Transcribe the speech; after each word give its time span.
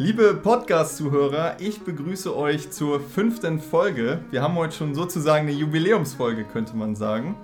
Liebe 0.00 0.32
Podcast-Zuhörer, 0.32 1.56
ich 1.58 1.80
begrüße 1.80 2.36
euch 2.36 2.70
zur 2.70 3.00
fünften 3.00 3.58
Folge. 3.58 4.20
Wir 4.30 4.42
haben 4.42 4.54
heute 4.54 4.76
schon 4.76 4.94
sozusagen 4.94 5.48
eine 5.48 5.56
Jubiläumsfolge, 5.56 6.44
könnte 6.44 6.76
man 6.76 6.94
sagen. 6.94 7.34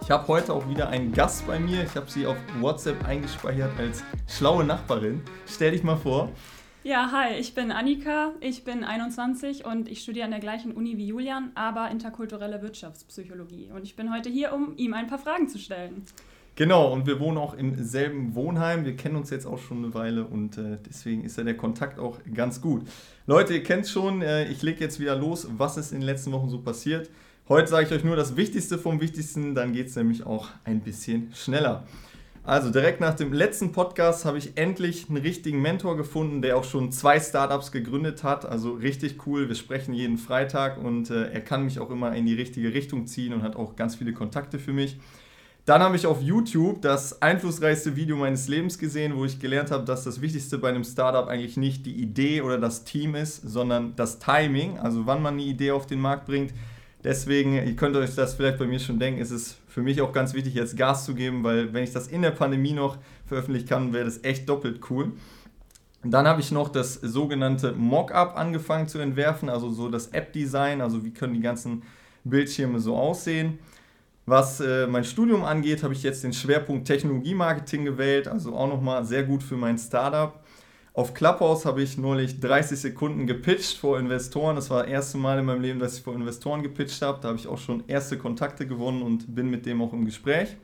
Ich 0.00 0.08
habe 0.12 0.28
heute 0.28 0.52
auch 0.52 0.68
wieder 0.68 0.90
einen 0.90 1.10
Gast 1.10 1.44
bei 1.44 1.58
mir. 1.58 1.82
Ich 1.82 1.96
habe 1.96 2.08
sie 2.08 2.24
auf 2.24 2.36
WhatsApp 2.60 3.04
eingespeichert 3.04 3.72
als 3.78 4.04
schlaue 4.28 4.62
Nachbarin. 4.62 5.22
Stell 5.44 5.72
dich 5.72 5.82
mal 5.82 5.96
vor. 5.96 6.30
Ja, 6.84 7.10
hi, 7.10 7.34
ich 7.34 7.52
bin 7.52 7.72
Annika, 7.72 8.30
ich 8.38 8.62
bin 8.62 8.84
21 8.84 9.64
und 9.64 9.88
ich 9.88 10.02
studiere 10.02 10.26
an 10.26 10.30
der 10.30 10.40
gleichen 10.40 10.70
Uni 10.70 10.96
wie 10.98 11.08
Julian, 11.08 11.50
aber 11.56 11.90
interkulturelle 11.90 12.62
Wirtschaftspsychologie. 12.62 13.72
Und 13.74 13.82
ich 13.82 13.96
bin 13.96 14.14
heute 14.14 14.30
hier, 14.30 14.52
um 14.52 14.76
ihm 14.76 14.94
ein 14.94 15.08
paar 15.08 15.18
Fragen 15.18 15.48
zu 15.48 15.58
stellen. 15.58 16.04
Genau, 16.54 16.92
und 16.92 17.06
wir 17.06 17.18
wohnen 17.18 17.38
auch 17.38 17.54
im 17.54 17.82
selben 17.82 18.34
Wohnheim. 18.34 18.84
Wir 18.84 18.94
kennen 18.94 19.16
uns 19.16 19.30
jetzt 19.30 19.46
auch 19.46 19.58
schon 19.58 19.78
eine 19.78 19.94
Weile 19.94 20.24
und 20.24 20.58
äh, 20.58 20.78
deswegen 20.86 21.24
ist 21.24 21.38
ja 21.38 21.44
der 21.44 21.56
Kontakt 21.56 21.98
auch 21.98 22.18
ganz 22.34 22.60
gut. 22.60 22.86
Leute, 23.26 23.54
ihr 23.54 23.62
kennt 23.62 23.88
schon, 23.88 24.20
äh, 24.20 24.48
ich 24.48 24.62
lege 24.62 24.80
jetzt 24.80 25.00
wieder 25.00 25.16
los, 25.16 25.48
was 25.56 25.78
ist 25.78 25.92
in 25.92 26.00
den 26.00 26.06
letzten 26.06 26.30
Wochen 26.32 26.50
so 26.50 26.58
passiert. 26.58 27.08
Heute 27.48 27.68
sage 27.68 27.86
ich 27.86 27.92
euch 27.92 28.04
nur 28.04 28.16
das 28.16 28.36
Wichtigste 28.36 28.76
vom 28.76 29.00
Wichtigsten, 29.00 29.54
dann 29.54 29.72
geht 29.72 29.88
es 29.88 29.96
nämlich 29.96 30.26
auch 30.26 30.50
ein 30.64 30.80
bisschen 30.80 31.32
schneller. 31.34 31.84
Also 32.44 32.70
direkt 32.70 33.00
nach 33.00 33.14
dem 33.14 33.32
letzten 33.32 33.72
Podcast 33.72 34.24
habe 34.24 34.36
ich 34.36 34.56
endlich 34.56 35.08
einen 35.08 35.18
richtigen 35.18 35.62
Mentor 35.62 35.96
gefunden, 35.96 36.42
der 36.42 36.56
auch 36.56 36.64
schon 36.64 36.90
zwei 36.90 37.20
Startups 37.20 37.70
gegründet 37.70 38.24
hat. 38.24 38.44
Also 38.44 38.72
richtig 38.72 39.26
cool. 39.26 39.48
Wir 39.48 39.54
sprechen 39.54 39.94
jeden 39.94 40.18
Freitag 40.18 40.82
und 40.82 41.08
äh, 41.08 41.30
er 41.30 41.40
kann 41.40 41.64
mich 41.64 41.78
auch 41.78 41.90
immer 41.90 42.14
in 42.14 42.26
die 42.26 42.34
richtige 42.34 42.74
Richtung 42.74 43.06
ziehen 43.06 43.32
und 43.32 43.42
hat 43.42 43.54
auch 43.54 43.76
ganz 43.76 43.94
viele 43.94 44.12
Kontakte 44.12 44.58
für 44.58 44.72
mich. 44.72 44.98
Dann 45.64 45.80
habe 45.80 45.94
ich 45.94 46.06
auf 46.06 46.20
YouTube 46.20 46.82
das 46.82 47.22
einflussreichste 47.22 47.94
Video 47.94 48.16
meines 48.16 48.48
Lebens 48.48 48.78
gesehen, 48.78 49.14
wo 49.16 49.24
ich 49.24 49.38
gelernt 49.38 49.70
habe, 49.70 49.84
dass 49.84 50.02
das 50.02 50.20
Wichtigste 50.20 50.58
bei 50.58 50.70
einem 50.70 50.82
Startup 50.82 51.28
eigentlich 51.28 51.56
nicht 51.56 51.86
die 51.86 51.94
Idee 51.94 52.40
oder 52.42 52.58
das 52.58 52.82
Team 52.82 53.14
ist, 53.14 53.48
sondern 53.48 53.94
das 53.94 54.18
Timing, 54.18 54.78
also 54.78 55.06
wann 55.06 55.22
man 55.22 55.34
eine 55.34 55.44
Idee 55.44 55.70
auf 55.70 55.86
den 55.86 56.00
Markt 56.00 56.26
bringt. 56.26 56.52
Deswegen, 57.04 57.54
ihr 57.54 57.76
könnt 57.76 57.94
euch 57.94 58.12
das 58.16 58.34
vielleicht 58.34 58.58
bei 58.58 58.66
mir 58.66 58.80
schon 58.80 58.98
denken, 58.98 59.20
ist 59.20 59.30
es 59.30 59.56
für 59.68 59.82
mich 59.82 60.00
auch 60.00 60.12
ganz 60.12 60.34
wichtig, 60.34 60.54
jetzt 60.54 60.76
Gas 60.76 61.04
zu 61.04 61.14
geben, 61.14 61.44
weil 61.44 61.72
wenn 61.72 61.84
ich 61.84 61.92
das 61.92 62.08
in 62.08 62.22
der 62.22 62.32
Pandemie 62.32 62.72
noch 62.72 62.98
veröffentlichen 63.26 63.68
kann, 63.68 63.92
wäre 63.92 64.04
das 64.04 64.24
echt 64.24 64.48
doppelt 64.48 64.80
cool. 64.90 65.12
Dann 66.04 66.26
habe 66.26 66.40
ich 66.40 66.50
noch 66.50 66.70
das 66.70 66.94
sogenannte 66.94 67.72
Mockup 67.72 68.36
angefangen 68.36 68.88
zu 68.88 68.98
entwerfen, 68.98 69.48
also 69.48 69.70
so 69.70 69.88
das 69.88 70.08
App-Design, 70.08 70.80
also 70.80 71.04
wie 71.04 71.12
können 71.12 71.34
die 71.34 71.40
ganzen 71.40 71.84
Bildschirme 72.24 72.80
so 72.80 72.96
aussehen. 72.96 73.60
Was 74.24 74.60
äh, 74.60 74.86
mein 74.86 75.04
Studium 75.04 75.44
angeht, 75.44 75.82
habe 75.82 75.94
ich 75.94 76.02
jetzt 76.02 76.22
den 76.22 76.32
Schwerpunkt 76.32 76.86
Technologie-Marketing 76.86 77.84
gewählt, 77.84 78.28
also 78.28 78.54
auch 78.54 78.68
nochmal 78.68 79.04
sehr 79.04 79.24
gut 79.24 79.42
für 79.42 79.56
mein 79.56 79.78
Startup. 79.78 80.40
Auf 80.94 81.14
Clubhouse 81.14 81.64
habe 81.64 81.82
ich 81.82 81.96
neulich 81.96 82.38
30 82.38 82.78
Sekunden 82.78 83.26
gepitcht 83.26 83.78
vor 83.78 83.98
Investoren. 83.98 84.56
Das 84.56 84.68
war 84.68 84.82
das 84.82 84.92
erste 84.92 85.18
Mal 85.18 85.38
in 85.38 85.46
meinem 85.46 85.62
Leben, 85.62 85.80
dass 85.80 85.96
ich 85.96 86.02
vor 86.02 86.14
Investoren 86.14 86.62
gepitcht 86.62 87.00
habe. 87.02 87.18
Da 87.20 87.28
habe 87.28 87.38
ich 87.38 87.48
auch 87.48 87.58
schon 87.58 87.82
erste 87.88 88.18
Kontakte 88.18 88.66
gewonnen 88.66 89.02
und 89.02 89.34
bin 89.34 89.50
mit 89.50 89.64
dem 89.64 89.80
auch 89.80 89.92
im 89.94 90.04
Gespräch. 90.04 90.54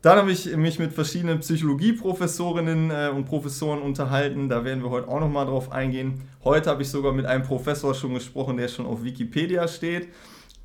Dann 0.00 0.18
habe 0.18 0.32
ich 0.32 0.54
mich 0.56 0.78
mit 0.78 0.92
verschiedenen 0.92 1.40
Psychologieprofessorinnen 1.40 2.90
äh, 2.90 3.10
und 3.14 3.26
Professoren 3.26 3.82
unterhalten. 3.82 4.48
Da 4.48 4.64
werden 4.64 4.82
wir 4.82 4.90
heute 4.90 5.08
auch 5.08 5.20
nochmal 5.20 5.46
drauf 5.46 5.70
eingehen. 5.70 6.22
Heute 6.42 6.70
habe 6.70 6.82
ich 6.82 6.88
sogar 6.88 7.12
mit 7.12 7.26
einem 7.26 7.44
Professor 7.44 7.94
schon 7.94 8.14
gesprochen, 8.14 8.56
der 8.56 8.68
schon 8.68 8.86
auf 8.86 9.04
Wikipedia 9.04 9.68
steht. 9.68 10.08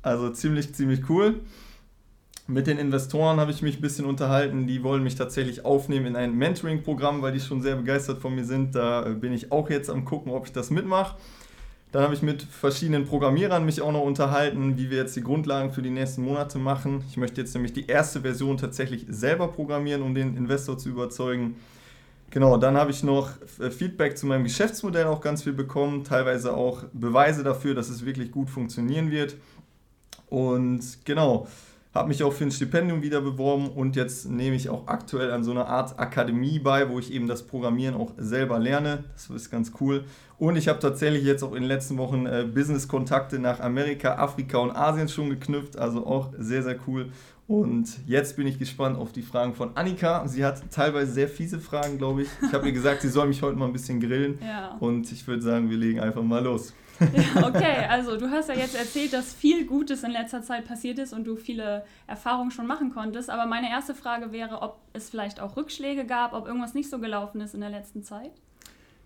Also 0.02 0.30
ziemlich, 0.30 0.74
ziemlich 0.74 1.08
cool. 1.08 1.40
Mit 2.50 2.66
den 2.66 2.78
Investoren 2.78 3.38
habe 3.38 3.52
ich 3.52 3.62
mich 3.62 3.78
ein 3.78 3.80
bisschen 3.80 4.06
unterhalten. 4.06 4.66
Die 4.66 4.82
wollen 4.82 5.04
mich 5.04 5.14
tatsächlich 5.14 5.64
aufnehmen 5.64 6.06
in 6.06 6.16
ein 6.16 6.34
Mentoring-Programm, 6.36 7.22
weil 7.22 7.30
die 7.30 7.38
schon 7.38 7.62
sehr 7.62 7.76
begeistert 7.76 8.20
von 8.20 8.34
mir 8.34 8.44
sind. 8.44 8.74
Da 8.74 9.06
äh, 9.06 9.10
bin 9.10 9.32
ich 9.32 9.52
auch 9.52 9.70
jetzt 9.70 9.88
am 9.88 10.04
gucken, 10.04 10.32
ob 10.32 10.46
ich 10.46 10.52
das 10.52 10.70
mitmache. 10.70 11.16
Dann 11.92 12.02
habe 12.02 12.12
ich 12.12 12.22
mit 12.22 12.42
verschiedenen 12.42 13.06
Programmierern 13.06 13.64
mich 13.64 13.80
auch 13.80 13.92
noch 13.92 14.02
unterhalten, 14.02 14.76
wie 14.76 14.90
wir 14.90 14.98
jetzt 14.98 15.14
die 15.14 15.22
Grundlagen 15.22 15.70
für 15.70 15.80
die 15.80 15.90
nächsten 15.90 16.24
Monate 16.24 16.58
machen. 16.58 17.04
Ich 17.08 17.16
möchte 17.16 17.40
jetzt 17.40 17.54
nämlich 17.54 17.72
die 17.72 17.86
erste 17.86 18.22
Version 18.22 18.56
tatsächlich 18.56 19.06
selber 19.08 19.46
programmieren, 19.46 20.02
um 20.02 20.12
den 20.12 20.36
Investor 20.36 20.76
zu 20.76 20.88
überzeugen. 20.88 21.54
Genau, 22.30 22.56
dann 22.56 22.76
habe 22.76 22.90
ich 22.90 23.04
noch 23.04 23.30
äh, 23.60 23.70
Feedback 23.70 24.18
zu 24.18 24.26
meinem 24.26 24.42
Geschäftsmodell 24.42 25.06
auch 25.06 25.20
ganz 25.20 25.44
viel 25.44 25.52
bekommen, 25.52 26.02
teilweise 26.02 26.56
auch 26.56 26.82
Beweise 26.92 27.44
dafür, 27.44 27.76
dass 27.76 27.90
es 27.90 28.04
wirklich 28.04 28.32
gut 28.32 28.50
funktionieren 28.50 29.12
wird. 29.12 29.36
Und 30.28 31.04
genau, 31.04 31.46
habe 31.94 32.08
mich 32.08 32.22
auch 32.22 32.32
für 32.32 32.44
ein 32.44 32.52
Stipendium 32.52 33.02
wieder 33.02 33.20
beworben 33.20 33.68
und 33.68 33.96
jetzt 33.96 34.28
nehme 34.28 34.54
ich 34.54 34.68
auch 34.68 34.86
aktuell 34.86 35.32
an 35.32 35.42
so 35.42 35.50
einer 35.50 35.66
Art 35.66 35.98
Akademie 35.98 36.60
bei, 36.60 36.88
wo 36.88 37.00
ich 37.00 37.12
eben 37.12 37.26
das 37.26 37.42
Programmieren 37.42 37.96
auch 37.96 38.12
selber 38.16 38.60
lerne. 38.60 39.04
Das 39.14 39.28
ist 39.30 39.50
ganz 39.50 39.72
cool. 39.80 40.04
Und 40.38 40.56
ich 40.56 40.68
habe 40.68 40.78
tatsächlich 40.78 41.24
jetzt 41.24 41.42
auch 41.42 41.52
in 41.52 41.62
den 41.62 41.68
letzten 41.68 41.98
Wochen 41.98 42.26
äh, 42.26 42.46
Business-Kontakte 42.52 43.38
nach 43.38 43.60
Amerika, 43.60 44.16
Afrika 44.16 44.58
und 44.58 44.70
Asien 44.70 45.08
schon 45.08 45.30
geknüpft. 45.30 45.76
Also 45.76 46.06
auch 46.06 46.30
sehr, 46.38 46.62
sehr 46.62 46.76
cool. 46.86 47.10
Und 47.48 47.88
jetzt 48.06 48.36
bin 48.36 48.46
ich 48.46 48.60
gespannt 48.60 48.96
auf 48.96 49.10
die 49.10 49.22
Fragen 49.22 49.54
von 49.54 49.76
Annika. 49.76 50.26
Sie 50.28 50.44
hat 50.44 50.62
teilweise 50.70 51.10
sehr 51.10 51.28
fiese 51.28 51.58
Fragen, 51.58 51.98
glaube 51.98 52.22
ich. 52.22 52.28
Ich 52.46 52.52
habe 52.52 52.66
ihr 52.66 52.72
gesagt, 52.72 53.02
sie 53.02 53.08
soll 53.08 53.26
mich 53.26 53.42
heute 53.42 53.56
mal 53.56 53.66
ein 53.66 53.72
bisschen 53.72 53.98
grillen. 53.98 54.38
Ja. 54.50 54.76
Und 54.78 55.10
ich 55.10 55.26
würde 55.26 55.42
sagen, 55.42 55.68
wir 55.68 55.76
legen 55.76 55.98
einfach 55.98 56.22
mal 56.22 56.42
los. 56.42 56.72
Ja, 57.00 57.46
okay, 57.48 57.86
also 57.88 58.16
du 58.16 58.30
hast 58.30 58.48
ja 58.48 58.54
jetzt 58.54 58.76
erzählt, 58.76 59.12
dass 59.12 59.32
viel 59.32 59.66
Gutes 59.66 60.02
in 60.02 60.10
letzter 60.10 60.42
Zeit 60.42 60.66
passiert 60.66 60.98
ist 60.98 61.12
und 61.12 61.24
du 61.24 61.36
viele 61.36 61.84
Erfahrungen 62.06 62.50
schon 62.50 62.66
machen 62.66 62.92
konntest. 62.92 63.30
Aber 63.30 63.46
meine 63.46 63.70
erste 63.70 63.94
Frage 63.94 64.32
wäre, 64.32 64.62
ob 64.62 64.78
es 64.92 65.10
vielleicht 65.10 65.40
auch 65.40 65.56
Rückschläge 65.56 66.04
gab, 66.04 66.32
ob 66.32 66.46
irgendwas 66.46 66.74
nicht 66.74 66.90
so 66.90 66.98
gelaufen 66.98 67.40
ist 67.40 67.54
in 67.54 67.60
der 67.60 67.70
letzten 67.70 68.02
Zeit. 68.02 68.32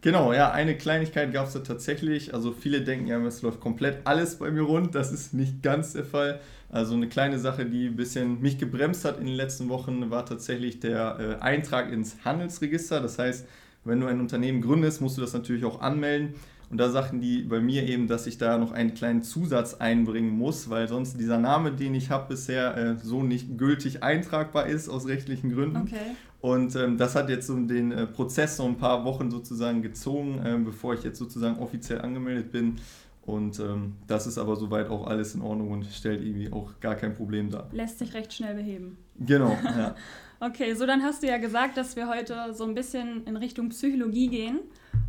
Genau, 0.05 0.35
ja, 0.35 0.51
eine 0.51 0.77
Kleinigkeit 0.77 1.33
gab 1.33 1.47
es 1.47 1.55
da 1.55 1.61
tatsächlich. 1.61 2.35
Also 2.35 2.53
viele 2.53 2.83
denken 2.83 3.07
ja, 3.07 3.19
es 3.25 3.41
läuft 3.41 3.61
komplett 3.61 4.07
alles 4.07 4.39
bei 4.39 4.51
mir 4.51 4.61
rund. 4.61 4.95
Das 4.95 5.11
ist 5.11 5.33
nicht 5.33 5.63
ganz 5.63 5.95
der 5.95 6.05
Fall. 6.05 6.41
Also 6.71 6.95
eine 6.95 7.09
kleine 7.09 7.39
Sache, 7.39 7.65
die 7.65 7.87
ein 7.87 7.97
bisschen 7.97 8.43
mich 8.43 8.59
gebremst 8.59 9.07
hat 9.07 9.19
in 9.19 9.25
den 9.25 9.35
letzten 9.35 9.71
Wochen, 9.71 10.11
war 10.11 10.27
tatsächlich 10.27 10.79
der 10.79 11.39
äh, 11.41 11.43
Eintrag 11.43 11.91
ins 11.91 12.17
Handelsregister. 12.23 13.01
Das 13.01 13.19
heißt, 13.19 13.47
wenn 13.85 14.01
du 14.01 14.07
ein 14.07 14.21
Unternehmen 14.21 14.61
gründest, 14.61 15.01
musst 15.01 15.17
du 15.17 15.23
das 15.23 15.33
natürlich 15.33 15.65
auch 15.65 15.81
anmelden. 15.81 16.35
Und 16.75 16.79
da 16.79 16.91
sagten 16.91 17.21
die 17.21 17.43
bei 17.43 17.61
mir 17.61 17.85
eben, 17.85 18.09
dass 18.09 18.27
ich 18.27 18.37
da 18.37 18.59
noch 18.59 18.73
einen 18.73 18.95
kleinen 18.95 19.23
Zusatz 19.23 19.75
einbringen 19.75 20.37
muss, 20.37 20.71
weil 20.71 20.89
sonst 20.89 21.21
dieser 21.21 21.39
Name, 21.39 21.71
den 21.71 21.95
ich 21.95 22.11
habe 22.11 22.31
bisher, 22.31 22.77
äh, 22.77 22.97
so 23.01 23.23
nicht 23.23 23.57
gültig 23.57 24.03
eintragbar 24.03 24.67
ist 24.67 24.89
aus 24.89 25.07
rechtlichen 25.07 25.55
Gründen. 25.55 25.77
Okay. 25.77 26.17
Und 26.41 26.75
ähm, 26.75 26.99
das 26.99 27.15
hat 27.15 27.29
jetzt 27.29 27.47
so 27.47 27.55
den 27.55 27.93
äh, 27.93 28.09
Prozess 28.09 28.57
so 28.57 28.65
ein 28.65 28.77
paar 28.77 29.05
Wochen 29.05 29.31
sozusagen 29.31 29.83
gezogen, 29.83 30.41
äh, 30.45 30.59
bevor 30.59 30.95
ich 30.95 31.05
jetzt 31.05 31.21
sozusagen 31.21 31.61
offiziell 31.61 32.01
angemeldet 32.01 32.51
bin. 32.51 32.79
Und 33.27 33.59
ähm, 33.59 33.97
das 34.07 34.27
ist 34.27 34.37
aber 34.37 34.57
soweit 34.57 34.89
auch 34.89 35.07
alles 35.07 35.35
in 35.35 35.41
Ordnung 35.41 35.71
und 35.71 35.87
stellt 35.87 36.23
irgendwie 36.23 36.53
auch 36.53 36.79
gar 36.81 36.95
kein 36.95 37.15
Problem 37.15 37.51
dar. 37.51 37.69
Lässt 37.73 37.99
sich 37.99 38.13
recht 38.13 38.33
schnell 38.35 38.55
beheben. 38.55 38.99
Genau, 39.19 39.57
ja. 39.65 39.95
okay, 40.41 40.75
so 40.75 40.87
dann 40.87 41.03
hast 41.03 41.23
du 41.23 41.29
ja 41.29 41.39
gesagt, 41.39 41.79
dass 41.79 41.97
wir 41.97 42.09
heute 42.09 42.53
so 42.53 42.65
ein 42.65 42.75
bisschen 42.75 43.27
in 43.27 43.37
Richtung 43.37 43.71
Psychologie 43.71 44.29
gehen. 44.29 44.61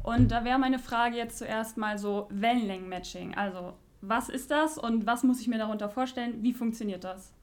Und 0.03 0.31
da 0.31 0.45
wäre 0.45 0.57
meine 0.59 0.79
Frage 0.79 1.17
jetzt 1.17 1.39
zuerst 1.39 1.77
mal 1.77 1.97
so 1.97 2.29
Wellenlängen-Matching. 2.31 3.35
Also, 3.35 3.73
was 4.01 4.29
ist 4.29 4.49
das 4.49 4.77
und 4.77 5.05
was 5.05 5.23
muss 5.23 5.41
ich 5.41 5.47
mir 5.47 5.57
darunter 5.57 5.89
vorstellen? 5.89 6.35
Wie 6.41 6.53
funktioniert 6.53 7.03
das? 7.03 7.33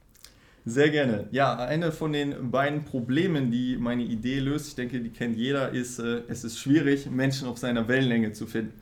Sehr 0.64 0.90
gerne. 0.90 1.26
Ja, 1.32 1.56
eine 1.56 1.90
von 1.90 2.12
den 2.12 2.50
beiden 2.52 2.84
Problemen, 2.84 3.50
die 3.50 3.76
meine 3.76 4.04
Idee 4.04 4.38
löst, 4.38 4.68
ich 4.68 4.74
denke, 4.76 5.00
die 5.00 5.10
kennt 5.10 5.36
jeder, 5.36 5.70
ist, 5.70 5.98
äh, 5.98 6.22
es 6.28 6.44
ist 6.44 6.58
schwierig, 6.58 7.10
Menschen 7.10 7.48
auf 7.48 7.58
seiner 7.58 7.88
Wellenlänge 7.88 8.32
zu 8.32 8.46
finden. 8.46 8.72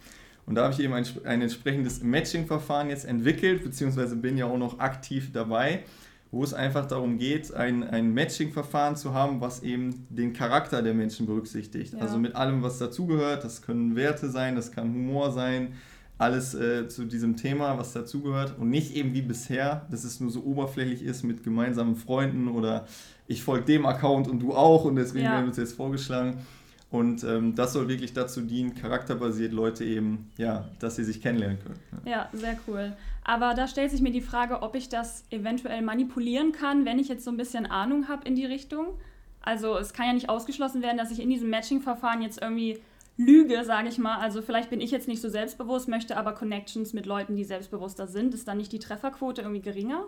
Und 0.46 0.56
da 0.56 0.64
habe 0.64 0.74
ich 0.74 0.80
eben 0.80 0.94
ein, 0.94 1.06
ein 1.24 1.42
entsprechendes 1.42 2.02
Matching-Verfahren 2.02 2.88
jetzt 2.88 3.04
entwickelt, 3.04 3.62
beziehungsweise 3.62 4.16
bin 4.16 4.36
ja 4.36 4.46
auch 4.46 4.58
noch 4.58 4.78
aktiv 4.78 5.30
dabei 5.32 5.84
wo 6.32 6.44
es 6.44 6.54
einfach 6.54 6.86
darum 6.86 7.18
geht, 7.18 7.52
ein, 7.54 7.82
ein 7.82 8.14
Matching-Verfahren 8.14 8.96
zu 8.96 9.14
haben, 9.14 9.40
was 9.40 9.62
eben 9.62 10.06
den 10.10 10.32
Charakter 10.32 10.80
der 10.80 10.94
Menschen 10.94 11.26
berücksichtigt. 11.26 11.94
Ja. 11.94 12.00
Also 12.00 12.18
mit 12.18 12.36
allem, 12.36 12.62
was 12.62 12.78
dazugehört. 12.78 13.44
Das 13.44 13.62
können 13.62 13.96
Werte 13.96 14.30
sein, 14.30 14.54
das 14.54 14.70
kann 14.70 14.94
Humor 14.94 15.32
sein, 15.32 15.74
alles 16.18 16.54
äh, 16.54 16.86
zu 16.86 17.06
diesem 17.06 17.36
Thema, 17.36 17.78
was 17.78 17.92
dazugehört. 17.92 18.56
Und 18.58 18.70
nicht 18.70 18.94
eben 18.94 19.12
wie 19.12 19.22
bisher, 19.22 19.86
dass 19.90 20.04
es 20.04 20.20
nur 20.20 20.30
so 20.30 20.44
oberflächlich 20.44 21.02
ist 21.02 21.24
mit 21.24 21.42
gemeinsamen 21.42 21.96
Freunden 21.96 22.46
oder 22.46 22.86
ich 23.26 23.42
folge 23.42 23.64
dem 23.64 23.86
Account 23.86 24.28
und 24.28 24.40
du 24.40 24.54
auch 24.54 24.84
und 24.84 24.96
deswegen 24.96 25.24
ja. 25.24 25.32
werden 25.32 25.44
wir 25.44 25.48
uns 25.48 25.56
jetzt 25.56 25.74
vorgeschlagen 25.74 26.38
und 26.90 27.22
ähm, 27.22 27.54
das 27.54 27.72
soll 27.72 27.88
wirklich 27.88 28.12
dazu 28.14 28.40
dienen, 28.40 28.74
charakterbasiert 28.74 29.52
Leute 29.52 29.84
eben, 29.84 30.30
ja, 30.36 30.68
dass 30.80 30.96
sie 30.96 31.04
sich 31.04 31.22
kennenlernen 31.22 31.58
können. 31.60 31.78
Ja. 32.04 32.10
ja, 32.10 32.28
sehr 32.32 32.58
cool. 32.66 32.92
Aber 33.22 33.54
da 33.54 33.68
stellt 33.68 33.92
sich 33.92 34.00
mir 34.00 34.10
die 34.10 34.20
Frage, 34.20 34.62
ob 34.62 34.74
ich 34.74 34.88
das 34.88 35.24
eventuell 35.30 35.82
manipulieren 35.82 36.50
kann, 36.50 36.84
wenn 36.84 36.98
ich 36.98 37.08
jetzt 37.08 37.24
so 37.24 37.30
ein 37.30 37.36
bisschen 37.36 37.66
Ahnung 37.66 38.08
habe 38.08 38.26
in 38.26 38.34
die 38.34 38.46
Richtung. 38.46 38.98
Also 39.40 39.78
es 39.78 39.92
kann 39.92 40.06
ja 40.06 40.12
nicht 40.14 40.28
ausgeschlossen 40.28 40.82
werden, 40.82 40.98
dass 40.98 41.12
ich 41.12 41.20
in 41.20 41.30
diesem 41.30 41.48
Matching-Verfahren 41.48 42.22
jetzt 42.22 42.42
irgendwie 42.42 42.80
lüge, 43.16 43.64
sage 43.64 43.88
ich 43.88 43.98
mal. 43.98 44.16
Also 44.18 44.42
vielleicht 44.42 44.70
bin 44.70 44.80
ich 44.80 44.90
jetzt 44.90 45.06
nicht 45.06 45.22
so 45.22 45.28
selbstbewusst, 45.28 45.88
möchte 45.88 46.16
aber 46.16 46.32
Connections 46.32 46.92
mit 46.92 47.06
Leuten, 47.06 47.36
die 47.36 47.44
selbstbewusster 47.44 48.08
sind. 48.08 48.34
Ist 48.34 48.48
dann 48.48 48.56
nicht 48.56 48.72
die 48.72 48.80
Trefferquote 48.80 49.42
irgendwie 49.42 49.62
geringer? 49.62 50.06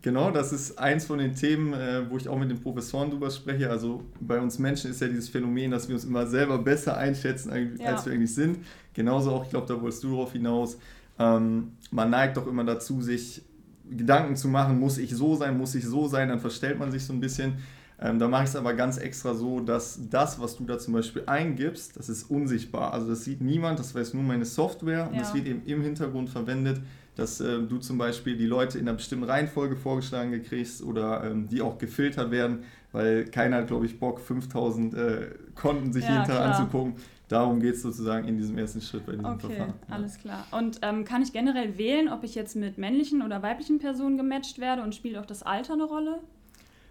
Genau, 0.00 0.30
das 0.30 0.52
ist 0.52 0.78
eins 0.78 1.06
von 1.06 1.18
den 1.18 1.34
Themen, 1.34 1.72
äh, 1.72 2.08
wo 2.08 2.16
ich 2.16 2.28
auch 2.28 2.38
mit 2.38 2.50
den 2.50 2.60
Professoren 2.60 3.10
drüber 3.10 3.30
spreche. 3.30 3.68
Also 3.68 4.04
bei 4.20 4.40
uns 4.40 4.58
Menschen 4.58 4.90
ist 4.92 5.00
ja 5.00 5.08
dieses 5.08 5.28
Phänomen, 5.28 5.72
dass 5.72 5.88
wir 5.88 5.96
uns 5.96 6.04
immer 6.04 6.26
selber 6.26 6.58
besser 6.58 6.96
einschätzen, 6.96 7.50
als 7.50 7.80
ja. 7.80 8.06
wir 8.06 8.12
eigentlich 8.12 8.34
sind. 8.34 8.58
Genauso 8.94 9.32
auch, 9.32 9.44
ich 9.44 9.50
glaube, 9.50 9.66
da 9.66 9.80
wolltest 9.80 10.04
du 10.04 10.10
darauf 10.10 10.32
hinaus. 10.32 10.78
Ähm, 11.18 11.72
man 11.90 12.10
neigt 12.10 12.36
doch 12.36 12.46
immer 12.46 12.64
dazu, 12.64 13.02
sich 13.02 13.42
Gedanken 13.90 14.36
zu 14.36 14.48
machen, 14.48 14.78
muss 14.78 14.98
ich 14.98 15.16
so 15.16 15.34
sein, 15.34 15.58
muss 15.58 15.74
ich 15.74 15.84
so 15.84 16.06
sein, 16.06 16.28
dann 16.28 16.38
verstellt 16.38 16.78
man 16.78 16.92
sich 16.92 17.04
so 17.04 17.12
ein 17.12 17.20
bisschen. 17.20 17.54
Ähm, 18.00 18.20
da 18.20 18.28
mache 18.28 18.44
ich 18.44 18.50
es 18.50 18.56
aber 18.56 18.74
ganz 18.74 18.98
extra 18.98 19.34
so, 19.34 19.58
dass 19.58 19.98
das, 20.08 20.38
was 20.38 20.56
du 20.56 20.64
da 20.64 20.78
zum 20.78 20.94
Beispiel 20.94 21.24
eingibst, 21.26 21.96
das 21.96 22.08
ist 22.08 22.30
unsichtbar. 22.30 22.92
Also 22.92 23.08
das 23.08 23.24
sieht 23.24 23.40
niemand, 23.40 23.80
das 23.80 23.94
weiß 23.94 24.14
nur 24.14 24.22
meine 24.22 24.44
Software 24.44 25.08
und 25.10 25.18
das 25.20 25.34
wird 25.34 25.46
eben 25.46 25.62
im 25.66 25.82
Hintergrund 25.82 26.30
verwendet, 26.30 26.80
dass 27.18 27.40
äh, 27.40 27.58
du 27.62 27.78
zum 27.78 27.98
Beispiel 27.98 28.36
die 28.36 28.46
Leute 28.46 28.78
in 28.78 28.86
einer 28.86 28.96
bestimmten 28.96 29.24
Reihenfolge 29.24 29.74
vorgeschlagen 29.74 30.30
gekriegst 30.30 30.82
oder 30.84 31.24
ähm, 31.24 31.48
die 31.48 31.60
auch 31.60 31.76
gefiltert 31.76 32.30
werden, 32.30 32.60
weil 32.92 33.24
keiner 33.24 33.56
hat, 33.56 33.66
glaube 33.66 33.86
ich, 33.86 33.98
Bock, 33.98 34.20
5000 34.20 34.94
äh, 34.94 35.26
Konten 35.56 35.92
sich 35.92 36.04
ja, 36.04 36.10
jeden 36.10 36.24
Tag 36.26 36.36
klar. 36.36 36.54
anzugucken. 36.54 36.94
Darum 37.26 37.60
geht 37.60 37.74
es 37.74 37.82
sozusagen 37.82 38.28
in 38.28 38.38
diesem 38.38 38.56
ersten 38.56 38.80
Schritt 38.80 39.04
bei 39.04 39.12
diesem 39.12 39.26
okay, 39.26 39.48
Verfahren. 39.48 39.74
Ja. 39.88 39.94
Alles 39.96 40.18
klar. 40.18 40.46
Und 40.52 40.78
ähm, 40.82 41.04
kann 41.04 41.20
ich 41.20 41.32
generell 41.32 41.76
wählen, 41.76 42.08
ob 42.08 42.22
ich 42.22 42.36
jetzt 42.36 42.54
mit 42.54 42.78
männlichen 42.78 43.20
oder 43.22 43.42
weiblichen 43.42 43.80
Personen 43.80 44.16
gematcht 44.16 44.60
werde 44.60 44.82
und 44.82 44.94
spielt 44.94 45.18
auch 45.18 45.26
das 45.26 45.42
Alter 45.42 45.72
eine 45.72 45.84
Rolle? 45.84 46.20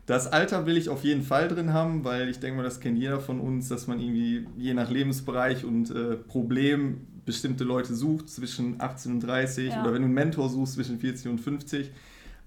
Das 0.07 0.31
Alter 0.31 0.65
will 0.65 0.77
ich 0.77 0.89
auf 0.89 1.05
jeden 1.05 1.23
Fall 1.23 1.47
drin 1.47 1.71
haben, 1.71 2.03
weil 2.03 2.27
ich 2.27 2.39
denke 2.39 2.57
mal, 2.57 2.63
das 2.63 2.81
kennt 2.81 2.97
jeder 2.97 3.21
von 3.21 3.39
uns, 3.39 3.69
dass 3.69 3.87
man 3.87 3.99
irgendwie 3.99 4.45
je 4.57 4.73
nach 4.73 4.91
Lebensbereich 4.91 5.63
und 5.63 5.89
äh, 5.89 6.17
Problem 6.17 7.07
bestimmte 7.27 7.63
Leute 7.65 7.93
sucht 7.93 8.29
zwischen 8.29 8.81
18 8.81 9.11
und 9.11 9.19
30 9.19 9.69
ja. 9.69 9.81
oder 9.81 9.93
wenn 9.93 10.01
du 10.01 10.05
einen 10.05 10.15
Mentor 10.15 10.49
suchst 10.49 10.73
zwischen 10.73 10.97
40 10.97 11.27
und 11.27 11.39
50. 11.39 11.91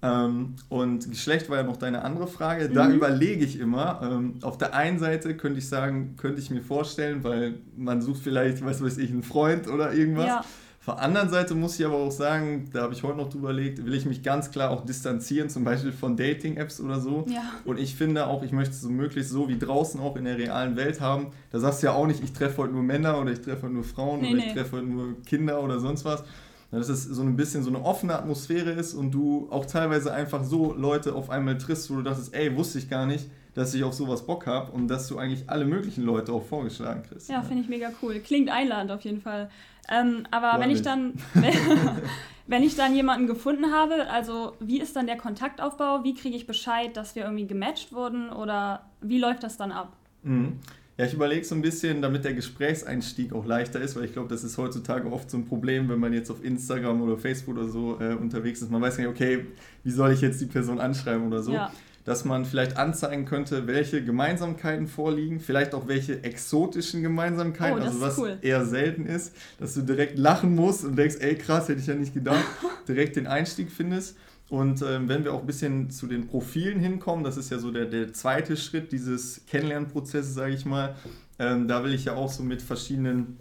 Ähm, 0.03 0.55
und 0.71 1.11
Geschlecht 1.11 1.51
war 1.51 1.59
ja 1.59 1.63
noch 1.63 1.77
deine 1.77 2.03
andere 2.03 2.27
Frage. 2.27 2.71
Da 2.71 2.89
mhm. 2.89 2.95
überlege 2.95 3.45
ich 3.45 3.61
immer. 3.61 4.01
Ähm, 4.03 4.37
auf 4.41 4.57
der 4.57 4.75
einen 4.75 4.99
Seite 4.99 5.37
könnte 5.37 5.59
ich 5.59 5.69
sagen, 5.69 6.17
könnte 6.17 6.41
ich 6.41 6.51
mir 6.51 6.63
vorstellen, 6.63 7.23
weil 7.23 7.57
man 7.77 8.01
sucht 8.01 8.23
vielleicht, 8.23 8.65
was 8.65 8.83
weiß 8.83 8.97
ich, 8.97 9.11
einen 9.11 9.23
Freund 9.23 9.69
oder 9.69 9.93
irgendwas. 9.93 10.27
Ja. 10.27 10.45
Auf 10.81 10.95
der 10.95 11.05
anderen 11.05 11.29
Seite 11.29 11.55
muss 11.55 11.79
ich 11.79 11.85
aber 11.85 11.97
auch 11.97 12.11
sagen, 12.11 12.71
da 12.73 12.81
habe 12.81 12.95
ich 12.95 13.03
heute 13.03 13.19
noch 13.19 13.29
drüber 13.29 13.51
überlegt, 13.51 13.85
will 13.85 13.93
ich 13.93 14.07
mich 14.07 14.23
ganz 14.23 14.51
klar 14.51 14.71
auch 14.71 14.87
distanzieren, 14.87 15.51
zum 15.51 15.63
Beispiel 15.63 15.93
von 15.93 16.17
Dating-Apps 16.17 16.81
oder 16.81 17.01
so. 17.01 17.27
Ja. 17.29 17.43
Und 17.67 17.79
ich 17.79 17.95
finde 17.95 18.27
auch, 18.27 18.43
ich 18.43 18.53
möchte 18.53 18.73
es 18.73 18.81
so 18.81 18.89
möglichst 18.89 19.31
so 19.31 19.47
wie 19.51 19.59
draußen 19.59 20.01
auch 20.01 20.17
in 20.17 20.25
der 20.25 20.39
realen 20.39 20.77
Welt 20.77 21.03
haben. 21.03 21.33
Da 21.51 21.59
sagst 21.61 21.83
du 21.83 21.89
ja 21.89 21.93
auch 21.93 22.07
nicht, 22.07 22.25
ich 22.25 22.33
treffe 22.33 22.57
heute 22.57 22.73
nur 22.73 22.83
Männer 22.83 23.21
oder 23.21 23.31
ich 23.31 23.43
treffe 23.43 23.65
heute 23.65 23.75
nur 23.75 23.85
Frauen 23.85 24.23
nee, 24.23 24.29
oder 24.29 24.37
nee. 24.39 24.47
ich 24.47 24.53
treffe 24.55 24.77
heute 24.79 24.87
nur 24.87 25.21
Kinder 25.27 25.63
oder 25.63 25.81
sonst 25.81 26.07
was. 26.07 26.25
Dass 26.71 26.89
es 26.89 27.05
so 27.05 27.21
ein 27.21 27.37
bisschen 27.37 27.63
so 27.63 27.69
eine 27.69 27.85
offene 27.85 28.15
Atmosphäre 28.15 28.71
ist 28.71 28.95
und 28.95 29.11
du 29.11 29.49
auch 29.51 29.67
teilweise 29.67 30.15
einfach 30.15 30.45
so 30.45 30.73
Leute 30.73 31.15
auf 31.15 31.29
einmal 31.29 31.59
triffst, 31.59 31.91
wo 31.91 31.97
du 31.97 32.03
dachtest, 32.03 32.33
ey, 32.33 32.57
wusste 32.57 32.79
ich 32.79 32.89
gar 32.89 33.05
nicht, 33.05 33.29
dass 33.55 33.75
ich 33.75 33.85
auf 33.85 33.95
sowas 33.95 34.27
Bock 34.27 34.47
habe 34.47 34.71
und 34.73 34.89
dass 34.89 35.09
du 35.09 35.19
eigentlich 35.19 35.49
alle 35.49 35.65
möglichen 35.65 36.05
Leute 36.05 36.33
auch 36.33 36.45
vorgeschlagen 36.45 37.03
kriegst. 37.09 37.29
Ja, 37.29 37.37
ja. 37.37 37.43
finde 37.43 37.63
ich 37.63 37.69
mega 37.69 37.91
cool. 38.03 38.21
Klingt 38.21 38.51
einladend 38.51 38.93
auf 38.93 39.03
jeden 39.03 39.21
Fall. 39.21 39.51
Ähm, 39.91 40.25
aber 40.31 40.61
wenn 40.61 40.71
ich 40.71 40.83
dann, 40.83 41.15
wenn 42.47 42.63
ich 42.63 42.77
dann 42.77 42.95
jemanden 42.95 43.27
gefunden 43.27 43.73
habe, 43.73 44.09
also 44.09 44.55
wie 44.61 44.81
ist 44.81 44.95
dann 44.95 45.07
der 45.07 45.17
Kontaktaufbau? 45.17 46.05
Wie 46.05 46.15
kriege 46.15 46.37
ich 46.37 46.47
Bescheid, 46.47 46.97
dass 46.97 47.17
wir 47.17 47.25
irgendwie 47.25 47.47
gematcht 47.47 47.93
wurden 47.93 48.31
oder 48.31 48.85
wie 49.01 49.19
läuft 49.19 49.43
das 49.43 49.57
dann 49.57 49.73
ab? 49.73 49.97
Mhm. 50.23 50.59
Ja, 50.97 51.07
ich 51.07 51.15
überlege 51.15 51.43
so 51.47 51.55
ein 51.55 51.63
bisschen, 51.63 52.03
damit 52.03 52.27
der 52.27 52.35
Gesprächseinstieg 52.35 53.33
auch 53.33 53.47
leichter 53.47 53.81
ist, 53.81 53.97
weil 53.97 54.05
ich 54.05 54.13
glaube, 54.13 54.29
das 54.29 54.45
ist 54.45 54.59
heutzutage 54.59 55.11
oft 55.11 55.31
so 55.31 55.39
ein 55.39 55.47
Problem, 55.47 55.89
wenn 55.89 55.99
man 55.99 56.13
jetzt 56.13 56.31
auf 56.31 56.45
Instagram 56.45 57.01
oder 57.01 57.17
Facebook 57.17 57.57
oder 57.57 57.69
so 57.69 57.99
äh, 57.99 58.13
unterwegs 58.13 58.61
ist. 58.61 58.71
Man 58.71 58.83
weiß 58.83 58.99
nicht, 58.99 59.07
okay, 59.07 59.47
wie 59.83 59.91
soll 59.91 60.13
ich 60.13 60.21
jetzt 60.21 60.43
die 60.43 60.47
Person 60.47 60.79
anschreiben 60.79 61.27
oder 61.27 61.43
so. 61.43 61.53
Ja 61.53 61.73
dass 62.05 62.25
man 62.25 62.45
vielleicht 62.45 62.77
anzeigen 62.77 63.25
könnte, 63.25 63.67
welche 63.67 64.03
Gemeinsamkeiten 64.03 64.87
vorliegen, 64.87 65.41
vielleicht 65.41 65.75
auch 65.75 65.87
welche 65.87 66.25
exotischen 66.25 67.03
Gemeinsamkeiten, 67.03 67.83
oh, 67.83 67.85
also 67.85 68.01
was 68.01 68.19
cool. 68.19 68.39
eher 68.41 68.65
selten 68.65 69.07
ist, 69.07 69.35
dass 69.59 69.75
du 69.75 69.83
direkt 69.83 70.19
lachen 70.19 70.55
musst 70.55 70.85
und 70.85 70.97
denkst, 70.97 71.17
ey 71.21 71.37
krass, 71.37 71.69
hätte 71.69 71.81
ich 71.81 71.87
ja 71.87 71.95
nicht 71.95 72.15
gedacht, 72.15 72.45
direkt 72.89 73.17
den 73.17 73.27
Einstieg 73.27 73.71
findest. 73.71 74.17
Und 74.49 74.83
ähm, 74.83 75.09
wenn 75.09 75.23
wir 75.23 75.33
auch 75.33 75.41
ein 75.41 75.47
bisschen 75.47 75.91
zu 75.91 76.09
den 76.09 76.27
Profilen 76.27 76.81
hinkommen, 76.81 77.23
das 77.23 77.37
ist 77.37 77.51
ja 77.51 77.59
so 77.59 77.71
der, 77.71 77.87
der 77.87 78.13
zweite 78.13 78.57
Schritt 78.57 78.91
dieses 78.91 79.47
Kennenlernprozesses, 79.47 80.35
sage 80.35 80.55
ich 80.55 80.65
mal, 80.65 80.97
ähm, 81.39 81.69
da 81.69 81.85
will 81.85 81.95
ich 81.95 82.07
ja 82.07 82.15
auch 82.15 82.33
so 82.33 82.43
mit 82.43 82.61
verschiedenen 82.61 83.39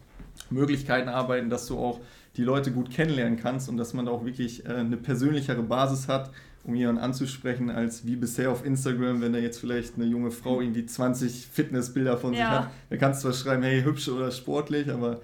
Möglichkeiten 0.52 1.10
arbeiten, 1.10 1.50
dass 1.50 1.66
du 1.66 1.80
auch 1.80 2.00
die 2.40 2.46
Leute 2.46 2.72
gut 2.72 2.90
kennenlernen 2.90 3.38
kannst 3.38 3.68
und 3.68 3.76
dass 3.76 3.94
man 3.94 4.06
da 4.06 4.14
auch 4.14 4.24
wirklich 4.24 4.66
äh, 4.66 4.70
eine 4.70 4.96
persönlichere 4.96 5.62
Basis 5.62 6.08
hat, 6.08 6.32
um 6.64 6.74
jemanden 6.74 7.02
anzusprechen, 7.02 7.70
als 7.70 8.06
wie 8.06 8.16
bisher 8.16 8.50
auf 8.50 8.66
Instagram, 8.66 9.22
wenn 9.22 9.34
da 9.34 9.40
jetzt 9.40 9.60
vielleicht 9.60 9.96
eine 9.96 10.06
junge 10.06 10.32
Frau 10.32 10.62
irgendwie 10.62 10.86
20 10.86 11.48
Fitnessbilder 11.52 12.18
von 12.18 12.34
ja. 12.34 12.40
sich 12.40 12.48
hat. 12.48 12.70
Da 12.92 12.96
kannst 12.96 13.24
du 13.24 13.30
zwar 13.30 13.34
schreiben, 13.34 13.64
hey, 13.64 13.84
hübsch 13.84 14.08
oder 14.08 14.32
sportlich, 14.32 14.90
aber. 14.90 15.20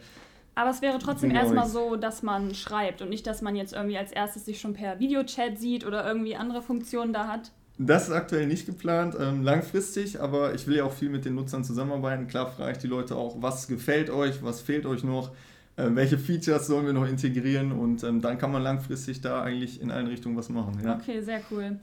Aber 0.56 0.70
es 0.70 0.82
wäre 0.82 1.00
trotzdem 1.00 1.32
erstmal 1.32 1.68
so, 1.68 1.96
dass 1.96 2.22
man 2.22 2.54
schreibt 2.54 3.02
und 3.02 3.10
nicht, 3.10 3.26
dass 3.28 3.42
man 3.42 3.56
jetzt 3.56 3.74
irgendwie 3.74 3.98
als 3.98 4.12
erstes 4.12 4.44
sich 4.44 4.60
schon 4.60 4.74
per 4.74 5.00
Videochat 5.00 5.58
sieht 5.58 5.86
oder 5.86 6.06
irgendwie 6.06 6.36
andere 6.36 6.62
Funktionen 6.62 7.14
da 7.14 7.28
hat. 7.30 7.52
Das 7.78 8.10
ist 8.10 8.14
aktuell 8.14 8.48
nicht 8.48 8.66
geplant, 8.66 9.16
ähm, 9.20 9.42
langfristig, 9.44 10.20
aber 10.22 10.54
ich 10.54 10.68
will 10.68 10.78
ja 10.78 10.84
auch 10.84 10.94
viel 10.94 11.10
mit 11.10 11.24
den 11.24 11.36
Nutzern 11.36 11.64
zusammenarbeiten. 11.64 12.28
Klar 12.28 12.52
frage 12.52 12.74
ich 12.74 12.78
die 12.78 12.88
Leute 12.88 13.16
auch, 13.16 13.42
was 13.42 13.68
gefällt 13.68 14.10
euch, 14.10 14.44
was 14.44 14.62
fehlt 14.62 14.86
euch 14.86 15.04
noch 15.04 15.32
welche 15.78 16.18
Features 16.18 16.68
sollen 16.68 16.86
wir 16.86 16.94
noch 16.94 17.08
integrieren 17.08 17.72
und 17.72 18.04
ähm, 18.04 18.22
dann 18.22 18.38
kann 18.38 18.52
man 18.52 18.64
langfristig 18.64 19.22
da 19.22 19.42
eigentlich 19.42 19.82
in 19.82 19.92
allen 19.92 20.08
Richtungen 20.08 20.38
was 20.38 20.50
machen. 20.50 20.80
Ja. 20.84 20.96
Okay, 20.96 21.22
sehr 21.22 21.42
cool. 21.52 21.80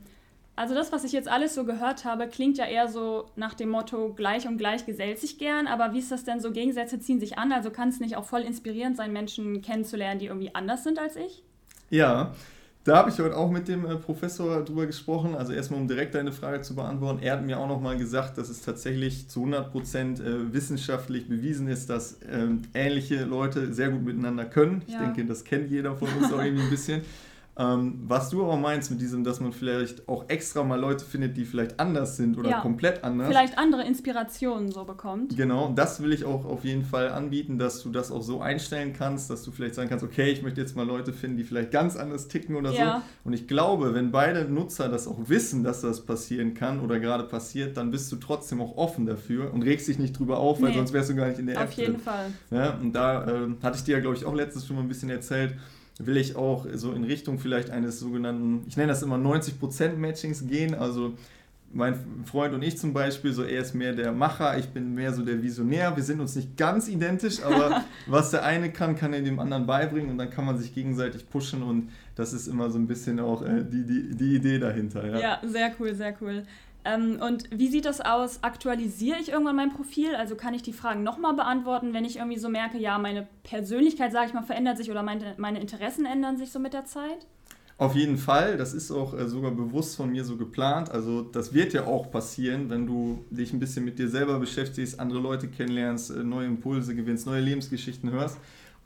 Also 0.55 0.75
das, 0.75 0.93
was 0.93 1.05
ich 1.05 1.12
jetzt 1.12 1.29
alles 1.29 1.55
so 1.55 1.65
gehört 1.65 2.05
habe, 2.05 2.29
klingt 2.29 2.59
ja 2.59 2.67
eher 2.67 2.87
so 2.89 3.27
nach 3.37 3.55
dem 3.55 3.71
Motto, 3.71 4.12
gleich 4.12 4.47
und 4.47 4.59
gleich 4.59 4.85
gesellt 4.85 5.19
sich 5.19 5.39
gern, 5.39 5.67
aber 5.67 5.94
wie 5.94 5.99
ist 5.99 6.12
das 6.12 6.25
denn 6.25 6.41
so, 6.41 6.53
Gegensätze 6.53 7.00
ziehen 7.00 7.21
sich 7.21 7.39
an, 7.39 7.53
also 7.53 7.71
kann 7.71 7.89
es 7.89 8.00
nicht 8.00 8.17
auch 8.17 8.25
voll 8.25 8.43
inspirierend 8.43 8.97
sein, 8.97 9.12
Menschen 9.12 9.62
kennenzulernen, 9.62 10.21
die 10.21 10.27
irgendwie 10.27 10.55
anders 10.55 10.85
sind 10.85 10.99
als 10.99 11.17
ich? 11.17 11.43
Ja, 11.89 12.35
da 12.84 12.96
habe 12.96 13.11
ich 13.11 13.19
heute 13.19 13.37
auch 13.37 13.50
mit 13.50 13.69
dem 13.69 13.87
äh, 13.87 13.96
Professor 13.96 14.64
drüber 14.64 14.87
gesprochen. 14.87 15.34
Also 15.34 15.52
erstmal, 15.52 15.81
um 15.81 15.88
direkt 15.88 16.14
deine 16.14 16.32
Frage 16.32 16.62
zu 16.62 16.75
beantworten. 16.75 17.20
Er 17.23 17.34
hat 17.34 17.44
mir 17.44 17.58
auch 17.58 17.69
nochmal 17.69 17.96
gesagt, 17.96 18.38
dass 18.38 18.49
es 18.49 18.62
tatsächlich 18.62 19.29
zu 19.29 19.40
100 19.40 19.70
Prozent 19.70 20.20
äh, 20.20 20.52
wissenschaftlich 20.52 21.29
bewiesen 21.29 21.69
ist, 21.69 21.90
dass 21.90 22.19
ähm, 22.31 22.62
ähnliche 22.75 23.25
Leute 23.25 23.73
sehr 23.73 23.90
gut 23.90 24.05
miteinander 24.05 24.44
können. 24.44 24.82
Ich 24.87 24.94
ja. 24.94 25.00
denke, 25.00 25.25
das 25.25 25.44
kennt 25.44 25.70
jeder 25.70 25.94
von 25.94 26.08
uns 26.19 26.32
auch 26.32 26.43
irgendwie 26.43 26.64
ein 26.64 26.70
bisschen. 26.70 27.02
Ähm, 27.55 28.01
was 28.07 28.31
du 28.31 28.43
aber 28.43 28.57
meinst 28.57 28.91
mit 28.91 29.03
diesem, 29.03 29.25
dass 29.25 29.39
man 29.39 29.53
vielleicht 29.53 30.09
auch 30.09 30.25
extra 30.29 30.65
mal 30.65 30.81
Leute 30.81 31.05
findet, 31.05 31.37
die 31.37 31.45
vielleicht 31.45 31.79
anders 31.79 32.17
sind 32.17 32.39
oder 32.39 32.49
ja, 32.49 32.61
komplett 32.61 33.05
anders. 33.05 33.29
Vielleicht 33.29 33.59
andere 33.59 33.85
Inspirationen 33.85 34.73
so 34.73 34.85
bekommt. 34.85 35.37
Genau, 35.37 35.71
das 35.75 36.03
will 36.03 36.15
ich 36.15 36.25
auch 36.25 36.47
auf 36.47 36.65
jeden 36.65 36.85
Fall 36.85 37.11
anbieten, 37.11 37.59
dass 37.59 37.83
du 37.83 37.91
das 37.91 38.11
auch 38.11 38.23
so 38.23 38.41
einstellen 38.41 38.94
kannst, 38.94 39.29
dass 39.29 39.43
du 39.43 39.51
vielleicht 39.51 39.75
sagen 39.75 39.91
kannst, 39.91 40.03
okay, 40.03 40.31
ich 40.31 40.43
möchte 40.43 40.63
jetzt 40.63 40.77
mal 40.77 40.87
Leute 40.87 41.13
finden, 41.13 41.37
die 41.37 41.44
vielleicht 41.44 41.73
ganz 41.73 41.97
anders 41.97 42.29
ticken 42.29 42.56
oder 42.56 42.73
ja. 42.73 42.97
so. 42.97 43.29
Und 43.29 43.35
ich 43.35 43.47
glaube, 43.47 43.93
wenn 43.93 44.13
beide 44.13 44.47
Nutzer 44.47 44.89
das 44.89 45.06
auch 45.06 45.29
wissen, 45.29 45.63
dass 45.63 45.82
das 45.82 46.06
passieren 46.06 46.55
kann 46.55 46.81
oder 46.81 47.01
gerade 47.01 47.25
passiert, 47.25 47.77
dann 47.77 47.91
bist 47.91 48.11
du 48.11 48.17
trotzdem 48.17 48.63
auch 48.63 48.79
offen 48.79 49.05
dafür 49.05 49.53
und 49.53 49.61
regst 49.61 49.89
dich 49.89 49.99
nicht 49.99 50.19
drüber 50.19 50.39
auf, 50.39 50.63
weil 50.63 50.71
nee, 50.71 50.77
sonst 50.77 50.94
wärst 50.94 51.11
du 51.11 51.17
gar 51.17 51.29
nicht 51.29 51.39
in 51.39 51.47
der 51.49 51.56
auf 51.56 51.65
App. 51.65 51.69
Auf 51.69 51.77
jeden 51.77 51.93
drin. 51.93 52.03
Fall. 52.03 52.31
Ja, 52.51 52.79
und 52.81 52.93
da 52.93 53.27
äh, 53.27 53.49
hatte 53.63 53.77
ich 53.77 53.85
dir 53.85 53.97
ja, 53.97 54.01
glaube 54.01 54.17
ich, 54.17 54.25
auch 54.25 54.35
letztes 54.35 54.67
schon 54.67 54.77
mal 54.77 54.82
ein 54.82 54.89
bisschen 54.89 55.11
erzählt 55.11 55.55
will 55.99 56.17
ich 56.17 56.37
auch 56.37 56.67
so 56.75 56.93
in 56.93 57.05
Richtung 57.05 57.39
vielleicht 57.39 57.70
eines 57.70 58.01
sogenannten, 58.01 58.65
ich 58.67 58.77
nenne 58.77 58.89
das 58.89 59.03
immer 59.03 59.17
90% 59.17 59.96
Matchings 59.96 60.46
gehen. 60.46 60.75
Also 60.75 61.15
mein 61.75 62.25
Freund 62.25 62.55
und 62.55 62.63
ich 62.63 62.77
zum 62.79 62.93
Beispiel, 62.93 63.32
so 63.32 63.43
er 63.43 63.63
ist 63.63 63.75
mehr 63.75 63.93
der 63.93 64.13
Macher, 64.13 64.58
ich 64.58 64.69
bin 64.69 64.94
mehr 64.94 65.13
so 65.13 65.25
der 65.25 65.43
Visionär. 65.43 65.96
Wir 65.96 66.03
sind 66.03 66.20
uns 66.20 66.37
nicht 66.37 66.56
ganz 66.56 66.89
identisch, 66.89 67.43
aber 67.43 67.84
was 68.06 68.31
der 68.31 68.44
eine 68.44 68.70
kann, 68.70 68.96
kann 68.96 69.13
er 69.13 69.22
dem 69.22 69.39
anderen 69.39 69.67
beibringen 69.67 70.11
und 70.11 70.19
dann 70.19 70.31
kann 70.31 70.44
man 70.44 70.58
sich 70.58 70.75
gegenseitig 70.75 71.29
pushen 71.29 71.63
und 71.63 71.91
das 72.15 72.32
ist 72.32 72.46
immer 72.46 72.70
so 72.70 72.79
ein 72.79 72.87
bisschen 72.87 73.20
auch 73.20 73.43
äh, 73.43 73.65
die, 73.65 73.84
die, 73.87 74.15
die 74.15 74.34
Idee 74.37 74.58
dahinter. 74.58 75.06
Ja. 75.06 75.19
ja, 75.19 75.41
sehr 75.46 75.72
cool, 75.81 75.94
sehr 75.94 76.15
cool. 76.20 76.43
Ähm, 76.84 77.20
und 77.20 77.48
wie 77.51 77.69
sieht 77.69 77.84
das 77.84 78.01
aus? 78.01 78.43
Aktualisiere 78.43 79.19
ich 79.20 79.31
irgendwann 79.31 79.56
mein 79.56 79.70
Profil? 79.72 80.15
Also 80.15 80.34
kann 80.34 80.55
ich 80.55 80.62
die 80.62 80.72
Fragen 80.72 81.03
nochmal 81.03 81.34
beantworten, 81.34 81.94
wenn 81.94 82.05
ich 82.05 82.17
irgendwie 82.17 82.39
so 82.39 82.48
merke, 82.48 82.79
ja, 82.79 82.98
meine 82.98 83.29
Persönlichkeit, 83.44 84.12
sage 84.12 84.29
ich 84.29 84.34
mal, 84.34 84.43
verändert 84.43 84.79
sich 84.79 84.91
oder 84.91 85.03
meine, 85.03 85.34
meine 85.39 85.60
Interessen 85.60 86.06
ändern 86.06 86.36
sich 86.36 86.51
so 86.51 86.58
mit 86.58 86.72
der 86.72 86.84
Zeit? 86.84 87.27
Auf 87.79 87.96
jeden 87.96 88.19
Fall, 88.19 88.56
das 88.56 88.74
ist 88.74 88.91
auch 88.93 89.12
äh, 89.15 89.29
sogar 89.29 89.51
bewusst 89.51 89.96
von 89.96 90.10
mir 90.10 90.24
so 90.24 90.36
geplant. 90.36 90.91
Also 90.91 91.22
das 91.22 91.53
wird 91.53 91.72
ja 91.72 91.86
auch 91.86 92.10
passieren, 92.10 92.70
wenn 92.70 92.86
du 92.86 93.24
dich 93.31 93.53
ein 93.53 93.58
bisschen 93.58 93.84
mit 93.84 93.98
dir 93.98 94.08
selber 94.08 94.39
beschäftigst, 94.39 95.01
andere 95.01 95.20
Leute 95.20 95.48
kennenlernst, 95.48 96.10
äh, 96.10 96.22
neue 96.22 96.46
Impulse 96.46 96.94
gewinnst, 96.94 97.27
neue 97.27 97.41
Lebensgeschichten 97.41 98.10
hörst. 98.10 98.39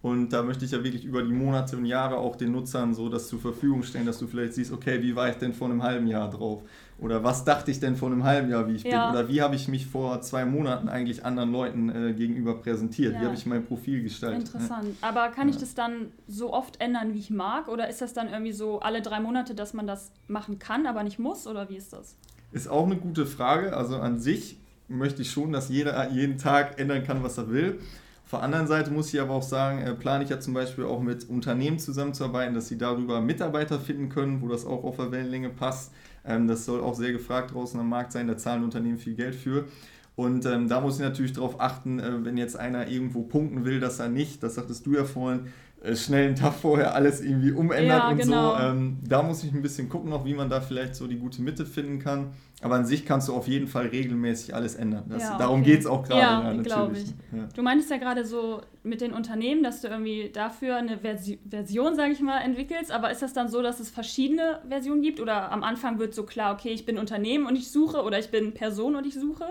Und 0.06 0.32
da 0.32 0.44
möchte 0.44 0.64
ich 0.64 0.70
ja 0.70 0.84
wirklich 0.84 1.04
über 1.04 1.20
die 1.20 1.32
Monate 1.32 1.76
und 1.76 1.84
Jahre 1.84 2.18
auch 2.18 2.36
den 2.36 2.52
Nutzern 2.52 2.94
so 2.94 3.08
das 3.08 3.26
zur 3.26 3.40
Verfügung 3.40 3.82
stellen, 3.82 4.06
dass 4.06 4.20
du 4.20 4.28
vielleicht 4.28 4.52
siehst, 4.52 4.70
okay, 4.70 5.02
wie 5.02 5.16
war 5.16 5.28
ich 5.28 5.34
denn 5.34 5.52
vor 5.52 5.68
einem 5.68 5.82
halben 5.82 6.06
Jahr 6.06 6.30
drauf? 6.30 6.62
Oder 7.00 7.24
was 7.24 7.44
dachte 7.44 7.72
ich 7.72 7.80
denn 7.80 7.96
vor 7.96 8.12
einem 8.12 8.22
halben 8.22 8.48
Jahr, 8.48 8.68
wie 8.68 8.76
ich 8.76 8.84
ja. 8.84 9.10
bin? 9.10 9.18
Oder 9.18 9.28
wie 9.28 9.42
habe 9.42 9.56
ich 9.56 9.66
mich 9.66 9.84
vor 9.84 10.20
zwei 10.20 10.44
Monaten 10.44 10.88
eigentlich 10.88 11.24
anderen 11.24 11.50
Leuten 11.50 11.88
äh, 11.88 12.12
gegenüber 12.12 12.54
präsentiert? 12.54 13.14
Ja. 13.14 13.20
Wie 13.20 13.24
habe 13.24 13.34
ich 13.34 13.46
mein 13.46 13.64
Profil 13.66 14.04
gestaltet? 14.04 14.46
Interessant. 14.46 14.84
Ne? 14.84 14.94
Aber 15.00 15.26
kann 15.30 15.48
ich 15.48 15.56
das 15.56 15.74
dann 15.74 16.12
so 16.28 16.52
oft 16.52 16.80
ändern, 16.80 17.12
wie 17.12 17.18
ich 17.18 17.30
mag? 17.30 17.66
Oder 17.66 17.88
ist 17.88 18.00
das 18.00 18.12
dann 18.12 18.28
irgendwie 18.28 18.52
so 18.52 18.78
alle 18.78 19.02
drei 19.02 19.18
Monate, 19.18 19.56
dass 19.56 19.74
man 19.74 19.88
das 19.88 20.12
machen 20.28 20.60
kann, 20.60 20.86
aber 20.86 21.02
nicht 21.02 21.18
muss? 21.18 21.48
Oder 21.48 21.68
wie 21.68 21.76
ist 21.78 21.92
das? 21.92 22.14
Ist 22.52 22.68
auch 22.68 22.86
eine 22.86 22.96
gute 22.96 23.26
Frage. 23.26 23.76
Also 23.76 23.96
an 23.96 24.20
sich 24.20 24.60
möchte 24.86 25.22
ich 25.22 25.32
schon, 25.32 25.50
dass 25.50 25.68
jeder 25.68 26.12
jeden 26.12 26.38
Tag 26.38 26.78
ändern 26.78 27.02
kann, 27.02 27.24
was 27.24 27.38
er 27.38 27.50
will. 27.50 27.80
Auf 28.26 28.30
der 28.30 28.42
anderen 28.42 28.66
Seite 28.66 28.90
muss 28.90 29.14
ich 29.14 29.20
aber 29.20 29.34
auch 29.34 29.42
sagen, 29.44 29.82
äh, 29.82 29.94
plane 29.94 30.24
ich 30.24 30.30
ja 30.30 30.40
zum 30.40 30.52
Beispiel 30.52 30.84
auch 30.84 31.00
mit 31.00 31.28
Unternehmen 31.28 31.78
zusammenzuarbeiten, 31.78 32.56
dass 32.56 32.66
sie 32.66 32.76
darüber 32.76 33.20
Mitarbeiter 33.20 33.78
finden 33.78 34.08
können, 34.08 34.42
wo 34.42 34.48
das 34.48 34.66
auch 34.66 34.82
auf 34.82 34.96
der 34.96 35.12
Wellenlänge 35.12 35.48
passt. 35.48 35.92
Ähm, 36.24 36.48
das 36.48 36.64
soll 36.64 36.80
auch 36.80 36.96
sehr 36.96 37.12
gefragt 37.12 37.54
draußen 37.54 37.78
am 37.78 37.88
Markt 37.88 38.10
sein, 38.10 38.26
da 38.26 38.36
zahlen 38.36 38.64
Unternehmen 38.64 38.98
viel 38.98 39.14
Geld 39.14 39.36
für. 39.36 39.66
Und 40.16 40.44
ähm, 40.44 40.66
da 40.66 40.80
muss 40.80 40.96
ich 40.96 41.02
natürlich 41.02 41.34
darauf 41.34 41.60
achten, 41.60 42.00
äh, 42.00 42.24
wenn 42.24 42.36
jetzt 42.36 42.58
einer 42.58 42.88
irgendwo 42.88 43.22
punkten 43.22 43.64
will, 43.64 43.78
dass 43.78 44.00
er 44.00 44.08
nicht, 44.08 44.42
das 44.42 44.56
sagtest 44.56 44.84
du 44.86 44.94
ja 44.94 45.04
vorhin, 45.04 45.52
schnell 45.94 46.26
einen 46.26 46.36
Tag 46.36 46.54
vorher 46.54 46.94
alles 46.94 47.20
irgendwie 47.20 47.52
umändert 47.52 47.98
ja, 47.98 48.08
und 48.08 48.18
genau. 48.18 48.56
so. 48.56 48.62
Ähm, 48.62 48.98
da 49.06 49.22
muss 49.22 49.44
ich 49.44 49.52
ein 49.52 49.62
bisschen 49.62 49.88
gucken, 49.88 50.10
noch, 50.10 50.24
wie 50.24 50.34
man 50.34 50.50
da 50.50 50.60
vielleicht 50.60 50.94
so 50.96 51.06
die 51.06 51.16
gute 51.16 51.42
Mitte 51.42 51.64
finden 51.66 51.98
kann. 51.98 52.32
Aber 52.62 52.76
an 52.76 52.86
sich 52.86 53.04
kannst 53.04 53.28
du 53.28 53.34
auf 53.34 53.46
jeden 53.48 53.68
Fall 53.68 53.88
regelmäßig 53.88 54.54
alles 54.54 54.74
ändern. 54.74 55.04
Das, 55.08 55.22
ja, 55.22 55.28
okay. 55.30 55.38
Darum 55.38 55.62
geht 55.62 55.80
es 55.80 55.86
auch 55.86 56.02
gerade. 56.02 56.20
Ja, 56.20 56.52
ja 56.52 56.62
glaube 56.62 56.96
ich. 56.96 57.04
Du 57.54 57.62
meintest 57.62 57.90
ja 57.90 57.98
gerade 57.98 58.24
so 58.24 58.62
mit 58.82 59.02
den 59.02 59.12
Unternehmen, 59.12 59.62
dass 59.62 59.82
du 59.82 59.88
irgendwie 59.88 60.30
dafür 60.32 60.76
eine 60.76 60.98
Versi 60.98 61.38
Version, 61.48 61.94
sage 61.94 62.12
ich 62.12 62.20
mal, 62.20 62.38
entwickelst. 62.38 62.90
Aber 62.90 63.10
ist 63.10 63.20
das 63.20 63.34
dann 63.34 63.48
so, 63.48 63.60
dass 63.60 63.78
es 63.78 63.90
verschiedene 63.90 64.60
Versionen 64.68 65.02
gibt? 65.02 65.20
Oder 65.20 65.52
am 65.52 65.62
Anfang 65.62 65.98
wird 65.98 66.14
so 66.14 66.24
klar, 66.24 66.54
okay, 66.54 66.70
ich 66.70 66.86
bin 66.86 66.98
Unternehmen 66.98 67.46
und 67.46 67.56
ich 67.56 67.70
suche 67.70 68.02
oder 68.02 68.18
ich 68.18 68.30
bin 68.30 68.54
Person 68.54 68.96
und 68.96 69.06
ich 69.06 69.14
suche? 69.14 69.44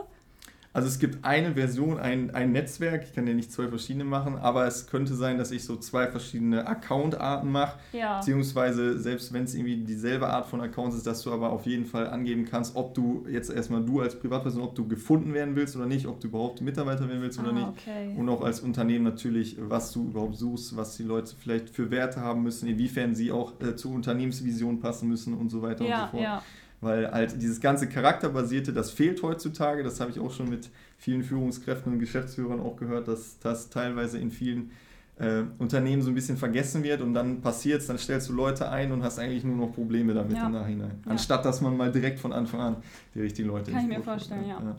Also 0.76 0.90
es 0.90 1.00
gibt 1.00 1.24
eine 1.24 1.54
Version, 1.54 2.00
ein, 2.00 2.36
ein 2.36 2.52
Netzwerk, 2.52 3.06
ich 3.06 3.14
kann 3.16 3.26
ja 3.26 3.34
nicht 3.34 3.50
zwei 3.50 3.70
verschiedene 3.70 4.04
machen, 4.04 4.38
aber 4.38 4.68
es 4.68 4.88
könnte 4.88 5.16
sein, 5.16 5.38
dass 5.38 5.52
ich 5.52 5.64
so 5.64 5.78
zwei 5.78 6.08
verschiedene 6.08 6.68
Account-Arten 6.68 7.50
mache, 7.50 7.80
ja. 7.94 8.18
beziehungsweise 8.18 9.00
selbst 9.00 9.32
wenn 9.32 9.46
es 9.46 9.56
irgendwie 9.56 9.78
dieselbe 9.78 10.28
Art 10.28 10.48
von 10.48 10.60
Accounts 10.60 10.98
ist, 10.98 11.08
dass 11.08 11.22
du 11.22 11.32
aber 11.32 11.52
auf 11.52 11.66
jeden 11.66 11.86
Fall 11.86 12.08
angeben 12.08 12.44
kannst, 12.44 12.76
ob 12.76 12.94
du 12.94 13.26
jetzt 13.32 13.50
erstmal 13.50 13.86
du 13.86 14.02
als 14.02 14.20
Privatperson, 14.20 14.64
ob 14.64 14.76
du 14.76 14.86
gefunden 14.86 15.34
werden 15.34 15.56
willst 15.56 15.78
oder 15.78 15.86
nicht, 15.86 16.08
ob 16.08 16.20
du 16.20 16.28
überhaupt 16.28 16.60
Mitarbeiter 16.60 17.08
werden 17.08 17.22
willst 17.22 17.40
oder 17.40 17.52
ah, 17.52 17.54
nicht 17.54 17.68
okay. 17.70 18.14
und 18.18 18.28
auch 18.28 18.44
als 18.44 18.60
Unternehmen 18.60 19.06
natürlich, 19.06 19.56
was 19.58 19.94
du 19.94 20.10
überhaupt 20.10 20.36
suchst, 20.36 20.76
was 20.76 20.98
die 20.98 21.04
Leute 21.04 21.38
vielleicht 21.40 21.70
für 21.70 21.90
Werte 21.90 22.20
haben 22.20 22.44
müssen, 22.44 22.68
inwiefern 22.68 23.16
sie 23.16 23.32
auch 23.32 23.62
äh, 23.62 23.78
zur 23.78 23.94
Unternehmensvision 23.94 24.82
passen 24.82 25.08
müssen 25.08 25.36
und 25.36 25.48
so 25.48 25.62
weiter 25.62 25.86
ja, 25.86 26.04
und 26.04 26.06
so 26.08 26.12
fort. 26.18 26.24
Ja 26.24 26.44
weil 26.82 27.12
halt 27.12 27.42
dieses 27.42 27.62
ganze 27.62 27.88
Charakterbasierte, 27.88 28.74
das 28.74 28.92
fehlt 28.92 29.24
heutzutage. 29.24 29.84
Das 29.84 30.00
habe 30.00 30.12
ich 30.12 30.20
auch 30.20 30.32
schon 30.32 30.50
mit 30.50 30.70
vielen 30.98 31.24
Führungskräften 31.24 31.94
und 31.94 32.00
Geschäftsführern 32.00 32.60
auch 32.60 32.76
gehört, 32.76 33.08
dass 33.08 33.40
das 33.40 33.70
teilweise 33.70 34.18
in 34.18 34.32
vielen 34.32 34.72
äh, 35.18 35.44
Unternehmen 35.58 36.02
so 36.02 36.10
ein 36.10 36.16
bisschen 36.16 36.38
vergessen 36.38 36.84
wird 36.84 37.02
und 37.02 37.14
dann 37.14 37.42
passiert 37.42 37.82
es, 37.82 37.88
dann 37.88 37.98
stellst 37.98 38.30
du 38.30 38.34
Leute 38.34 38.70
ein 38.70 38.92
und 38.92 39.04
hast 39.04 39.18
eigentlich 39.18 39.44
nur 39.44 39.56
noch 39.56 39.74
Probleme 39.74 40.14
damit 40.14 40.36
ja. 40.36 40.48
im 40.48 40.52
Nachhinein. 40.52 41.00
Anstatt 41.06 41.46
dass 41.46 41.62
man 41.62 41.78
mal 41.78 41.92
direkt 41.92 42.20
von 42.20 42.34
Anfang 42.34 42.60
an 42.60 42.76
die 43.14 43.22
richtigen 43.22 43.48
Leute 43.48 43.72
Kann 43.72 43.90
ich 43.90 43.98
mir 43.98 44.04
vorstellen, 44.04 44.48
ja. 44.48 44.60
ja. 44.62 44.76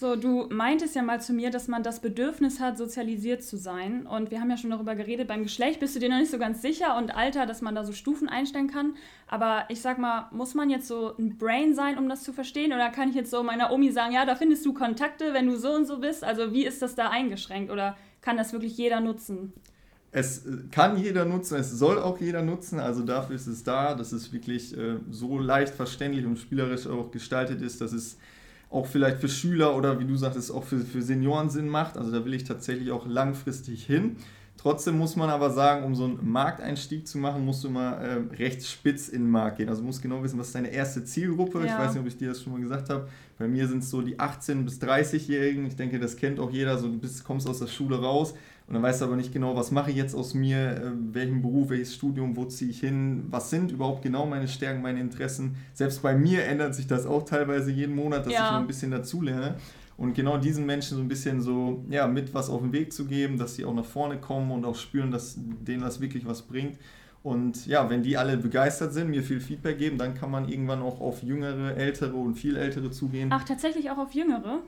So, 0.00 0.16
du 0.16 0.46
meintest 0.48 0.96
ja 0.96 1.02
mal 1.02 1.20
zu 1.20 1.34
mir, 1.34 1.50
dass 1.50 1.68
man 1.68 1.82
das 1.82 2.00
Bedürfnis 2.00 2.58
hat, 2.58 2.78
sozialisiert 2.78 3.42
zu 3.42 3.58
sein. 3.58 4.06
Und 4.06 4.30
wir 4.30 4.40
haben 4.40 4.48
ja 4.48 4.56
schon 4.56 4.70
darüber 4.70 4.94
geredet, 4.94 5.28
beim 5.28 5.42
Geschlecht 5.42 5.78
bist 5.78 5.94
du 5.94 6.00
dir 6.00 6.08
noch 6.08 6.16
nicht 6.16 6.30
so 6.30 6.38
ganz 6.38 6.62
sicher 6.62 6.96
und 6.96 7.14
Alter, 7.14 7.44
dass 7.44 7.60
man 7.60 7.74
da 7.74 7.84
so 7.84 7.92
Stufen 7.92 8.26
einstellen 8.26 8.68
kann. 8.68 8.94
Aber 9.28 9.66
ich 9.68 9.82
sag 9.82 9.98
mal, 9.98 10.28
muss 10.32 10.54
man 10.54 10.70
jetzt 10.70 10.88
so 10.88 11.14
ein 11.18 11.36
Brain 11.36 11.74
sein, 11.74 11.98
um 11.98 12.08
das 12.08 12.22
zu 12.22 12.32
verstehen? 12.32 12.72
Oder 12.72 12.88
kann 12.88 13.10
ich 13.10 13.14
jetzt 13.14 13.30
so 13.30 13.42
meiner 13.42 13.72
Omi 13.72 13.90
sagen, 13.90 14.14
ja, 14.14 14.24
da 14.24 14.36
findest 14.36 14.64
du 14.64 14.72
Kontakte, 14.72 15.34
wenn 15.34 15.46
du 15.46 15.58
so 15.58 15.74
und 15.74 15.84
so 15.84 15.98
bist? 15.98 16.24
Also 16.24 16.54
wie 16.54 16.64
ist 16.64 16.80
das 16.80 16.94
da 16.94 17.10
eingeschränkt? 17.10 17.70
Oder 17.70 17.94
kann 18.22 18.38
das 18.38 18.54
wirklich 18.54 18.78
jeder 18.78 19.00
nutzen? 19.00 19.52
Es 20.12 20.46
kann 20.70 20.96
jeder 20.96 21.26
nutzen, 21.26 21.58
es 21.58 21.72
soll 21.72 21.98
auch 21.98 22.18
jeder 22.18 22.40
nutzen, 22.40 22.80
also 22.80 23.02
dafür 23.02 23.36
ist 23.36 23.46
es 23.46 23.62
da, 23.64 23.94
dass 23.94 24.12
es 24.12 24.32
wirklich 24.32 24.76
äh, 24.76 24.96
so 25.10 25.38
leicht 25.38 25.74
verständlich 25.74 26.24
und 26.24 26.38
spielerisch 26.38 26.86
auch 26.88 27.12
gestaltet 27.12 27.60
ist, 27.62 27.80
dass 27.80 27.92
es 27.92 28.16
auch 28.70 28.86
vielleicht 28.86 29.18
für 29.18 29.28
Schüler 29.28 29.76
oder 29.76 29.98
wie 29.98 30.04
du 30.04 30.16
sagtest, 30.16 30.52
auch 30.52 30.64
für, 30.64 30.78
für 30.78 31.02
Senioren 31.02 31.50
Sinn 31.50 31.68
macht. 31.68 31.98
Also 31.98 32.12
da 32.12 32.24
will 32.24 32.34
ich 32.34 32.44
tatsächlich 32.44 32.92
auch 32.92 33.06
langfristig 33.06 33.84
hin. 33.84 34.16
Trotzdem 34.56 34.98
muss 34.98 35.16
man 35.16 35.30
aber 35.30 35.50
sagen, 35.50 35.84
um 35.84 35.94
so 35.94 36.04
einen 36.04 36.18
Markteinstieg 36.30 37.08
zu 37.08 37.16
machen, 37.16 37.46
musst 37.46 37.64
du 37.64 37.68
immer 37.68 37.96
äh, 37.96 38.18
recht 38.36 38.62
spitz 38.62 39.08
in 39.08 39.22
den 39.22 39.30
Markt 39.30 39.56
gehen. 39.56 39.70
Also 39.70 39.80
du 39.80 39.86
musst 39.86 40.02
genau 40.02 40.22
wissen, 40.22 40.38
was 40.38 40.48
ist 40.48 40.54
deine 40.54 40.68
erste 40.68 41.02
Zielgruppe. 41.02 41.60
Ja. 41.60 41.64
Ich 41.64 41.78
weiß 41.78 41.94
nicht, 41.94 42.02
ob 42.02 42.06
ich 42.06 42.18
dir 42.18 42.28
das 42.28 42.42
schon 42.42 42.52
mal 42.52 42.60
gesagt 42.60 42.90
habe. 42.90 43.08
Bei 43.38 43.48
mir 43.48 43.66
sind 43.66 43.82
es 43.82 43.88
so 43.88 44.02
die 44.02 44.18
18- 44.18 44.64
bis 44.64 44.78
30-Jährigen. 44.82 45.64
Ich 45.64 45.76
denke, 45.76 45.98
das 45.98 46.16
kennt 46.16 46.38
auch 46.38 46.50
jeder. 46.50 46.76
So, 46.76 46.88
du 46.88 46.98
bist, 46.98 47.24
kommst 47.24 47.48
aus 47.48 47.60
der 47.60 47.68
Schule 47.68 48.00
raus, 48.00 48.34
und 48.70 48.74
dann 48.74 48.84
weißt 48.84 49.00
du 49.00 49.06
aber 49.06 49.16
nicht 49.16 49.32
genau, 49.32 49.56
was 49.56 49.72
mache 49.72 49.90
ich 49.90 49.96
jetzt 49.96 50.14
aus 50.14 50.32
mir, 50.32 50.76
äh, 50.76 50.92
welchen 51.10 51.42
Beruf, 51.42 51.70
welches 51.70 51.92
Studium, 51.92 52.36
wo 52.36 52.44
ziehe 52.44 52.70
ich 52.70 52.78
hin, 52.78 53.24
was 53.28 53.50
sind 53.50 53.72
überhaupt 53.72 54.00
genau 54.00 54.26
meine 54.26 54.46
Stärken, 54.46 54.80
meine 54.80 55.00
Interessen. 55.00 55.56
Selbst 55.74 56.00
bei 56.02 56.14
mir 56.14 56.44
ändert 56.44 56.76
sich 56.76 56.86
das 56.86 57.04
auch 57.04 57.24
teilweise 57.24 57.72
jeden 57.72 57.96
Monat, 57.96 58.26
dass 58.26 58.32
ja. 58.32 58.46
ich 58.46 58.52
noch 58.52 58.60
ein 58.60 58.68
bisschen 58.68 58.92
dazulerne. 58.92 59.56
Und 59.96 60.14
genau 60.14 60.38
diesen 60.38 60.66
Menschen 60.66 60.96
so 60.98 61.02
ein 61.02 61.08
bisschen 61.08 61.42
so, 61.42 61.84
ja, 61.90 62.06
mit 62.06 62.32
was 62.32 62.48
auf 62.48 62.60
den 62.60 62.72
Weg 62.72 62.92
zu 62.92 63.06
geben, 63.06 63.38
dass 63.38 63.56
sie 63.56 63.64
auch 63.64 63.74
nach 63.74 63.84
vorne 63.84 64.18
kommen 64.18 64.52
und 64.52 64.64
auch 64.64 64.76
spüren, 64.76 65.10
dass 65.10 65.34
denen 65.36 65.82
das 65.82 66.00
wirklich 66.00 66.24
was 66.24 66.42
bringt. 66.42 66.78
Und 67.24 67.66
ja, 67.66 67.90
wenn 67.90 68.04
die 68.04 68.16
alle 68.16 68.36
begeistert 68.36 68.94
sind, 68.94 69.10
mir 69.10 69.24
viel 69.24 69.40
Feedback 69.40 69.78
geben, 69.78 69.98
dann 69.98 70.14
kann 70.14 70.30
man 70.30 70.48
irgendwann 70.48 70.80
auch 70.80 71.00
auf 71.00 71.24
jüngere, 71.24 71.76
ältere 71.76 72.14
und 72.14 72.36
viel 72.36 72.56
ältere 72.56 72.92
zugehen. 72.92 73.30
Ach, 73.32 73.42
tatsächlich 73.42 73.90
auch 73.90 73.98
auf 73.98 74.12
jüngere? 74.12 74.60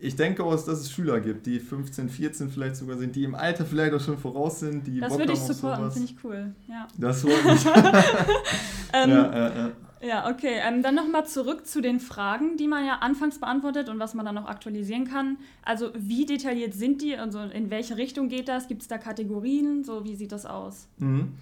Ich 0.00 0.14
denke 0.14 0.44
auch, 0.44 0.52
dass 0.52 0.68
es 0.68 0.90
Schüler 0.90 1.20
gibt, 1.20 1.46
die 1.46 1.58
15, 1.58 2.08
14 2.08 2.50
vielleicht 2.50 2.76
sogar 2.76 2.96
sind, 2.96 3.16
die 3.16 3.24
im 3.24 3.34
Alter 3.34 3.64
vielleicht 3.64 3.92
auch 3.92 4.00
schon 4.00 4.16
voraus 4.16 4.60
sind, 4.60 4.86
die 4.86 5.00
Das 5.00 5.10
Bock 5.10 5.18
würde 5.18 5.32
ich 5.32 5.40
supporten, 5.40 5.90
finde 5.90 6.08
ich 6.08 6.16
cool. 6.24 6.54
Ja. 6.68 6.86
Das 6.96 7.22
freut 7.22 7.44
mich. 7.44 7.66
ähm, 8.92 9.10
ja, 9.10 9.36
ja, 9.36 9.48
ja. 9.48 9.70
ja, 10.00 10.30
okay. 10.30 10.60
Ähm, 10.66 10.82
dann 10.82 10.94
nochmal 10.94 11.26
zurück 11.26 11.66
zu 11.66 11.80
den 11.80 11.98
Fragen, 11.98 12.56
die 12.56 12.68
man 12.68 12.86
ja 12.86 12.98
anfangs 13.00 13.40
beantwortet 13.40 13.88
und 13.88 13.98
was 13.98 14.14
man 14.14 14.24
dann 14.24 14.36
noch 14.36 14.46
aktualisieren 14.46 15.04
kann. 15.04 15.38
Also 15.64 15.90
wie 15.96 16.24
detailliert 16.24 16.74
sind 16.74 17.02
die? 17.02 17.16
Also 17.16 17.40
in 17.40 17.70
welche 17.70 17.96
Richtung 17.96 18.28
geht 18.28 18.48
das? 18.48 18.68
Gibt 18.68 18.82
es 18.82 18.88
da 18.88 18.98
Kategorien? 18.98 19.82
So, 19.82 20.04
wie 20.04 20.14
sieht 20.14 20.30
das 20.30 20.46
aus? 20.46 20.86
Mhm. 20.98 21.32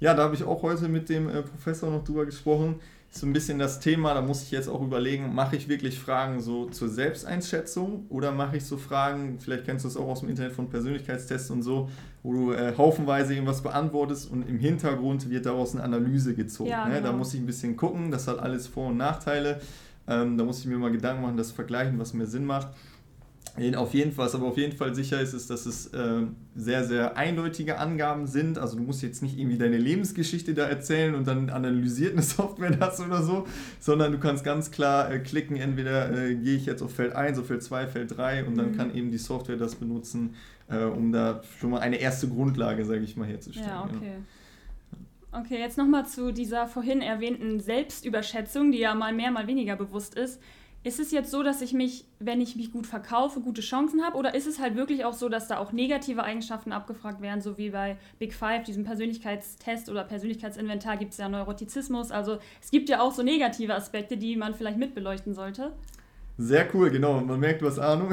Ja, 0.00 0.14
da 0.14 0.24
habe 0.24 0.34
ich 0.34 0.44
auch 0.44 0.62
heute 0.62 0.88
mit 0.88 1.10
dem 1.10 1.28
äh, 1.28 1.42
Professor 1.42 1.90
noch 1.90 2.04
drüber 2.04 2.24
gesprochen 2.24 2.80
so 3.10 3.26
ein 3.26 3.32
bisschen 3.32 3.58
das 3.58 3.80
Thema, 3.80 4.12
da 4.14 4.20
muss 4.20 4.42
ich 4.42 4.50
jetzt 4.50 4.68
auch 4.68 4.82
überlegen, 4.82 5.34
mache 5.34 5.56
ich 5.56 5.68
wirklich 5.68 5.98
Fragen 5.98 6.40
so 6.40 6.66
zur 6.66 6.88
Selbsteinschätzung 6.88 8.06
oder 8.10 8.30
mache 8.32 8.58
ich 8.58 8.64
so 8.64 8.76
Fragen, 8.76 9.38
vielleicht 9.40 9.64
kennst 9.64 9.84
du 9.84 9.88
das 9.88 9.96
auch 9.96 10.08
aus 10.08 10.20
dem 10.20 10.28
Internet 10.28 10.52
von 10.52 10.68
Persönlichkeitstests 10.68 11.50
und 11.50 11.62
so, 11.62 11.88
wo 12.22 12.32
du 12.32 12.52
äh, 12.52 12.74
haufenweise 12.76 13.32
irgendwas 13.34 13.62
beantwortest 13.62 14.30
und 14.30 14.48
im 14.48 14.58
Hintergrund 14.58 15.30
wird 15.30 15.46
daraus 15.46 15.74
eine 15.74 15.84
Analyse 15.84 16.34
gezogen. 16.34 16.70
Ja, 16.70 16.86
ne? 16.86 16.96
genau. 16.96 17.12
Da 17.12 17.16
muss 17.16 17.32
ich 17.32 17.40
ein 17.40 17.46
bisschen 17.46 17.76
gucken, 17.76 18.10
das 18.10 18.28
hat 18.28 18.38
alles 18.38 18.66
Vor- 18.66 18.88
und 18.88 18.98
Nachteile. 18.98 19.60
Ähm, 20.08 20.36
da 20.36 20.44
muss 20.44 20.60
ich 20.60 20.66
mir 20.66 20.78
mal 20.78 20.92
Gedanken 20.92 21.22
machen, 21.22 21.36
das 21.36 21.50
vergleichen, 21.50 21.98
was 21.98 22.12
mir 22.14 22.26
Sinn 22.26 22.44
macht. 22.44 22.68
Auf 23.76 23.94
jeden 23.94 24.12
Fall, 24.12 24.26
was 24.26 24.34
aber 24.34 24.46
auf 24.46 24.58
jeden 24.58 24.76
Fall 24.76 24.94
sicher 24.94 25.20
ist, 25.20 25.32
ist, 25.32 25.48
dass 25.48 25.64
es 25.64 25.86
äh, 25.88 26.22
sehr, 26.54 26.84
sehr 26.84 27.16
eindeutige 27.16 27.78
Angaben 27.78 28.26
sind. 28.26 28.58
Also 28.58 28.76
du 28.76 28.82
musst 28.82 29.02
jetzt 29.02 29.22
nicht 29.22 29.38
irgendwie 29.38 29.56
deine 29.56 29.78
Lebensgeschichte 29.78 30.52
da 30.52 30.66
erzählen 30.66 31.14
und 31.14 31.26
dann 31.26 31.48
analysiert 31.48 32.12
eine 32.12 32.22
Software 32.36 32.70
das 32.70 33.00
oder 33.00 33.22
so, 33.22 33.46
sondern 33.80 34.12
du 34.12 34.18
kannst 34.18 34.44
ganz 34.44 34.70
klar 34.70 35.10
äh, 35.10 35.20
klicken, 35.20 35.56
entweder 35.56 36.10
äh, 36.10 36.34
gehe 36.34 36.56
ich 36.56 36.66
jetzt 36.66 36.82
auf 36.82 36.94
Feld 36.94 37.14
1, 37.14 37.38
auf 37.38 37.46
Feld 37.46 37.62
2, 37.62 37.86
Feld 37.86 38.16
3 38.16 38.44
und 38.44 38.52
mhm. 38.52 38.56
dann 38.56 38.76
kann 38.76 38.94
eben 38.94 39.10
die 39.10 39.18
Software 39.18 39.56
das 39.56 39.74
benutzen, 39.74 40.34
äh, 40.68 40.84
um 40.84 41.12
da 41.12 41.42
schon 41.58 41.70
mal 41.70 41.80
eine 41.80 41.96
erste 41.96 42.28
Grundlage, 42.28 42.84
sage 42.84 43.00
ich 43.00 43.16
mal, 43.16 43.26
herzustellen. 43.26 43.68
Ja, 43.68 43.84
okay. 43.84 44.10
Ja. 44.12 45.40
Okay, 45.40 45.58
jetzt 45.58 45.76
nochmal 45.76 46.06
zu 46.06 46.32
dieser 46.32 46.66
vorhin 46.66 47.02
erwähnten 47.02 47.60
Selbstüberschätzung, 47.60 48.72
die 48.72 48.78
ja 48.78 48.94
mal 48.94 49.12
mehr, 49.12 49.30
mal 49.30 49.46
weniger 49.46 49.76
bewusst 49.76 50.14
ist. 50.14 50.40
Ist 50.86 51.00
es 51.00 51.10
jetzt 51.10 51.32
so, 51.32 51.42
dass 51.42 51.62
ich 51.62 51.72
mich, 51.72 52.04
wenn 52.20 52.40
ich 52.40 52.54
mich 52.54 52.70
gut 52.70 52.86
verkaufe, 52.86 53.40
gute 53.40 53.60
Chancen 53.60 54.04
habe? 54.04 54.16
Oder 54.16 54.36
ist 54.36 54.46
es 54.46 54.60
halt 54.60 54.76
wirklich 54.76 55.04
auch 55.04 55.14
so, 55.14 55.28
dass 55.28 55.48
da 55.48 55.58
auch 55.58 55.72
negative 55.72 56.22
Eigenschaften 56.22 56.70
abgefragt 56.70 57.20
werden, 57.20 57.40
so 57.40 57.58
wie 57.58 57.70
bei 57.70 57.96
Big 58.20 58.32
Five, 58.32 58.62
diesem 58.62 58.84
Persönlichkeitstest 58.84 59.90
oder 59.90 60.04
Persönlichkeitsinventar 60.04 60.96
gibt 60.96 61.10
es 61.10 61.18
ja 61.18 61.28
Neurotizismus. 61.28 62.12
Also 62.12 62.38
es 62.62 62.70
gibt 62.70 62.88
ja 62.88 63.00
auch 63.00 63.10
so 63.10 63.24
negative 63.24 63.74
Aspekte, 63.74 64.16
die 64.16 64.36
man 64.36 64.54
vielleicht 64.54 64.78
mitbeleuchten 64.78 65.34
sollte. 65.34 65.72
Sehr 66.38 66.66
cool, 66.74 66.90
genau. 66.90 67.18
Man 67.22 67.40
merkt, 67.40 67.62
du 67.62 67.66
hast 67.66 67.78
Ahnung. 67.78 68.10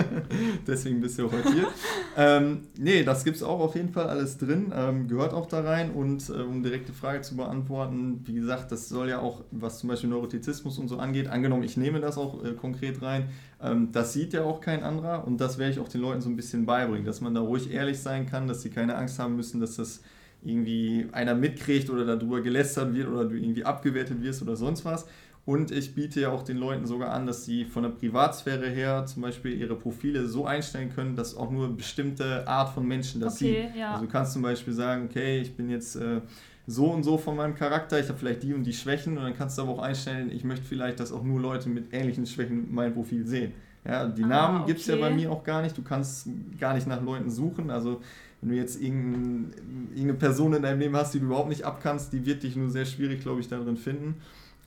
Deswegen 0.66 1.00
bist 1.00 1.18
du 1.18 1.26
auch 1.26 1.32
heute 1.32 1.50
hier. 1.50 1.68
ähm, 2.16 2.68
nee, 2.78 3.02
das 3.02 3.24
gibt 3.24 3.38
es 3.38 3.42
auch 3.42 3.58
auf 3.58 3.74
jeden 3.74 3.88
Fall 3.88 4.06
alles 4.06 4.36
drin. 4.36 4.70
Ähm, 4.74 5.08
gehört 5.08 5.32
auch 5.32 5.46
da 5.46 5.62
rein. 5.62 5.90
Und 5.92 6.28
äh, 6.28 6.32
um 6.42 6.62
direkte 6.62 6.92
Frage 6.92 7.22
zu 7.22 7.36
beantworten, 7.36 8.20
wie 8.26 8.34
gesagt, 8.34 8.70
das 8.70 8.90
soll 8.90 9.08
ja 9.08 9.20
auch, 9.20 9.44
was 9.50 9.78
zum 9.78 9.88
Beispiel 9.88 10.10
Neurotizismus 10.10 10.78
und 10.78 10.88
so 10.88 10.98
angeht, 10.98 11.28
angenommen, 11.28 11.62
ich 11.62 11.78
nehme 11.78 12.00
das 12.00 12.18
auch 12.18 12.44
äh, 12.44 12.52
konkret 12.52 13.00
rein, 13.00 13.30
ähm, 13.62 13.92
das 13.92 14.12
sieht 14.12 14.34
ja 14.34 14.44
auch 14.44 14.60
kein 14.60 14.82
anderer. 14.82 15.26
Und 15.26 15.40
das 15.40 15.56
werde 15.56 15.72
ich 15.72 15.78
auch 15.78 15.88
den 15.88 16.02
Leuten 16.02 16.20
so 16.20 16.28
ein 16.28 16.36
bisschen 16.36 16.66
beibringen, 16.66 17.06
dass 17.06 17.22
man 17.22 17.34
da 17.34 17.40
ruhig 17.40 17.72
ehrlich 17.72 17.98
sein 17.98 18.26
kann, 18.26 18.46
dass 18.46 18.60
sie 18.60 18.68
keine 18.68 18.94
Angst 18.94 19.18
haben 19.18 19.36
müssen, 19.36 19.62
dass 19.62 19.76
das 19.76 20.02
irgendwie 20.42 21.06
einer 21.12 21.34
mitkriegt 21.34 21.88
oder 21.88 22.04
darüber 22.04 22.42
gelästert 22.42 22.94
wird 22.94 23.08
oder 23.08 23.24
du 23.24 23.36
irgendwie 23.36 23.64
abgewertet 23.64 24.22
wirst 24.22 24.42
oder 24.42 24.54
sonst 24.54 24.84
was. 24.84 25.06
Und 25.46 25.70
ich 25.70 25.94
biete 25.94 26.22
ja 26.22 26.30
auch 26.30 26.42
den 26.42 26.56
Leuten 26.56 26.86
sogar 26.86 27.12
an, 27.12 27.26
dass 27.26 27.44
sie 27.44 27.66
von 27.66 27.82
der 27.82 27.90
Privatsphäre 27.90 28.66
her 28.66 29.04
zum 29.04 29.22
Beispiel 29.22 29.52
ihre 29.52 29.76
Profile 29.76 30.26
so 30.26 30.46
einstellen 30.46 30.90
können, 30.94 31.16
dass 31.16 31.36
auch 31.36 31.50
nur 31.50 31.66
eine 31.66 31.74
bestimmte 31.74 32.48
Art 32.48 32.70
von 32.70 32.86
Menschen 32.86 33.20
das 33.20 33.36
okay, 33.36 33.68
sieht. 33.68 33.76
Ja. 33.76 33.92
Also 33.92 34.06
du 34.06 34.10
kannst 34.10 34.32
zum 34.32 34.40
Beispiel 34.40 34.72
sagen, 34.72 35.06
okay, 35.10 35.40
ich 35.40 35.54
bin 35.54 35.68
jetzt 35.68 35.96
äh, 35.96 36.22
so 36.66 36.86
und 36.86 37.02
so 37.02 37.18
von 37.18 37.36
meinem 37.36 37.54
Charakter, 37.54 38.00
ich 38.00 38.08
habe 38.08 38.18
vielleicht 38.18 38.42
die 38.42 38.54
und 38.54 38.64
die 38.64 38.72
Schwächen 38.72 39.18
und 39.18 39.24
dann 39.24 39.36
kannst 39.36 39.58
du 39.58 39.62
aber 39.62 39.72
auch 39.72 39.82
einstellen, 39.82 40.30
ich 40.32 40.44
möchte 40.44 40.64
vielleicht, 40.64 40.98
dass 40.98 41.12
auch 41.12 41.22
nur 41.22 41.38
Leute 41.40 41.68
mit 41.68 41.92
ähnlichen 41.92 42.24
Schwächen 42.24 42.68
mein 42.72 42.94
Profil 42.94 43.26
sehen. 43.26 43.52
Ja, 43.84 44.06
die 44.06 44.24
ah, 44.24 44.28
Namen 44.28 44.56
okay. 44.62 44.68
gibt 44.68 44.80
es 44.80 44.86
ja 44.86 44.96
bei 44.96 45.10
mir 45.10 45.30
auch 45.30 45.44
gar 45.44 45.60
nicht, 45.60 45.76
du 45.76 45.82
kannst 45.82 46.26
gar 46.58 46.72
nicht 46.72 46.86
nach 46.86 47.02
Leuten 47.02 47.30
suchen, 47.30 47.70
also 47.70 48.00
wenn 48.40 48.50
du 48.50 48.56
jetzt 48.56 48.80
irgendeine 48.80 50.14
Person 50.14 50.54
in 50.54 50.62
deinem 50.62 50.80
Leben 50.80 50.96
hast, 50.96 51.12
die 51.12 51.18
du 51.18 51.26
überhaupt 51.26 51.50
nicht 51.50 51.64
abkannst, 51.64 52.14
die 52.14 52.24
wird 52.24 52.42
dich 52.42 52.56
nur 52.56 52.70
sehr 52.70 52.86
schwierig, 52.86 53.20
glaube 53.20 53.40
ich, 53.40 53.48
darin 53.48 53.76
finden. 53.76 54.16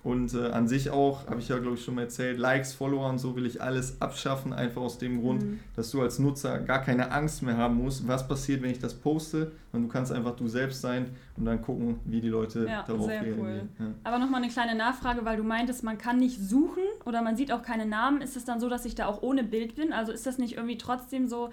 Und 0.07 0.33
äh, 0.35 0.51
an 0.51 0.69
sich 0.69 0.89
auch, 0.89 1.27
habe 1.27 1.41
ich 1.41 1.49
ja 1.49 1.57
glaube 1.57 1.75
ich 1.75 1.83
schon 1.83 1.95
mal 1.95 2.03
erzählt, 2.03 2.39
Likes, 2.39 2.73
Follower 2.73 3.09
und 3.09 3.19
so 3.19 3.35
will 3.35 3.45
ich 3.45 3.61
alles 3.61 4.01
abschaffen, 4.01 4.53
einfach 4.53 4.81
aus 4.81 4.97
dem 4.97 5.19
Grund, 5.19 5.43
mhm. 5.43 5.59
dass 5.75 5.91
du 5.91 6.01
als 6.01 6.17
Nutzer 6.17 6.59
gar 6.59 6.81
keine 6.81 7.11
Angst 7.11 7.43
mehr 7.43 7.57
haben 7.57 7.75
musst, 7.75 8.07
was 8.07 8.25
passiert, 8.25 8.61
wenn 8.61 8.71
ich 8.71 8.79
das 8.79 8.93
poste. 8.93 9.51
Und 9.73 9.81
du 9.81 9.89
kannst 9.89 10.13
einfach 10.13 10.33
du 10.37 10.47
selbst 10.47 10.79
sein 10.79 11.09
und 11.35 11.43
dann 11.43 11.61
gucken, 11.61 11.99
wie 12.05 12.21
die 12.21 12.29
Leute 12.29 12.67
ja, 12.69 12.83
darauf 12.83 13.07
sehr 13.07 13.21
reagieren. 13.21 13.69
Cool. 13.77 13.85
Ja. 13.85 13.93
Aber 14.05 14.19
nochmal 14.19 14.41
eine 14.41 14.49
kleine 14.49 14.75
Nachfrage, 14.75 15.25
weil 15.25 15.35
du 15.35 15.43
meintest, 15.43 15.83
man 15.83 15.97
kann 15.97 16.19
nicht 16.19 16.39
suchen 16.39 16.83
oder 17.03 17.21
man 17.21 17.35
sieht 17.35 17.51
auch 17.51 17.61
keine 17.61 17.85
Namen. 17.85 18.21
Ist 18.21 18.37
es 18.37 18.45
dann 18.45 18.61
so, 18.61 18.69
dass 18.69 18.85
ich 18.85 18.95
da 18.95 19.07
auch 19.07 19.21
ohne 19.21 19.43
Bild 19.43 19.75
bin? 19.75 19.91
Also 19.91 20.13
ist 20.13 20.25
das 20.25 20.37
nicht 20.37 20.55
irgendwie 20.55 20.77
trotzdem 20.77 21.27
so 21.27 21.49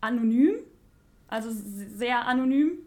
anonym? 0.00 0.54
Also 1.26 1.48
sehr 1.50 2.28
anonym? 2.28 2.78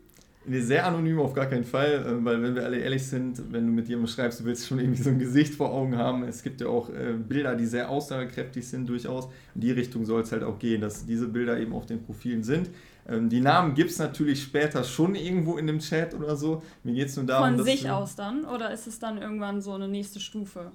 Nee, 0.49 0.61
sehr 0.61 0.85
anonym 0.85 1.19
auf 1.19 1.33
gar 1.33 1.47
keinen 1.47 1.65
Fall, 1.65 2.05
äh, 2.05 2.25
weil 2.25 2.41
wenn 2.41 2.55
wir 2.55 2.63
alle 2.63 2.77
ehrlich 2.77 3.05
sind, 3.05 3.51
wenn 3.51 3.67
du 3.67 3.73
mit 3.73 3.89
jemandem 3.89 4.13
schreibst, 4.13 4.39
du 4.39 4.45
willst 4.45 4.65
schon 4.65 4.79
irgendwie 4.79 5.01
so 5.01 5.09
ein 5.09 5.19
Gesicht 5.19 5.55
vor 5.55 5.71
Augen 5.71 5.97
haben. 5.97 6.23
Es 6.23 6.41
gibt 6.41 6.61
ja 6.61 6.67
auch 6.67 6.89
äh, 6.89 7.13
Bilder, 7.13 7.55
die 7.55 7.65
sehr 7.65 7.89
aussagekräftig 7.89 8.65
sind 8.65 8.87
durchaus. 8.87 9.25
In 9.55 9.61
die 9.61 9.71
Richtung 9.71 10.05
soll 10.05 10.21
es 10.21 10.31
halt 10.31 10.43
auch 10.43 10.57
gehen, 10.57 10.79
dass 10.79 11.05
diese 11.05 11.27
Bilder 11.27 11.59
eben 11.59 11.73
auf 11.73 11.85
den 11.85 12.01
Profilen 12.01 12.43
sind. 12.43 12.69
Ähm, 13.09 13.27
die 13.29 13.41
Namen 13.41 13.73
gibt 13.73 13.91
es 13.91 13.99
natürlich 13.99 14.41
später 14.41 14.85
schon 14.85 15.15
irgendwo 15.15 15.57
in 15.57 15.67
dem 15.67 15.79
Chat 15.79 16.13
oder 16.13 16.37
so. 16.37 16.63
Mir 16.83 16.93
geht 16.93 17.09
es 17.09 17.17
nur 17.17 17.25
darum, 17.25 17.57
Von 17.57 17.65
sich 17.65 17.89
aus 17.89 18.15
dann? 18.15 18.45
Oder 18.45 18.71
ist 18.73 18.87
es 18.87 18.99
dann 18.99 19.21
irgendwann 19.21 19.61
so 19.61 19.73
eine 19.73 19.89
nächste 19.89 20.21
Stufe? 20.21 20.71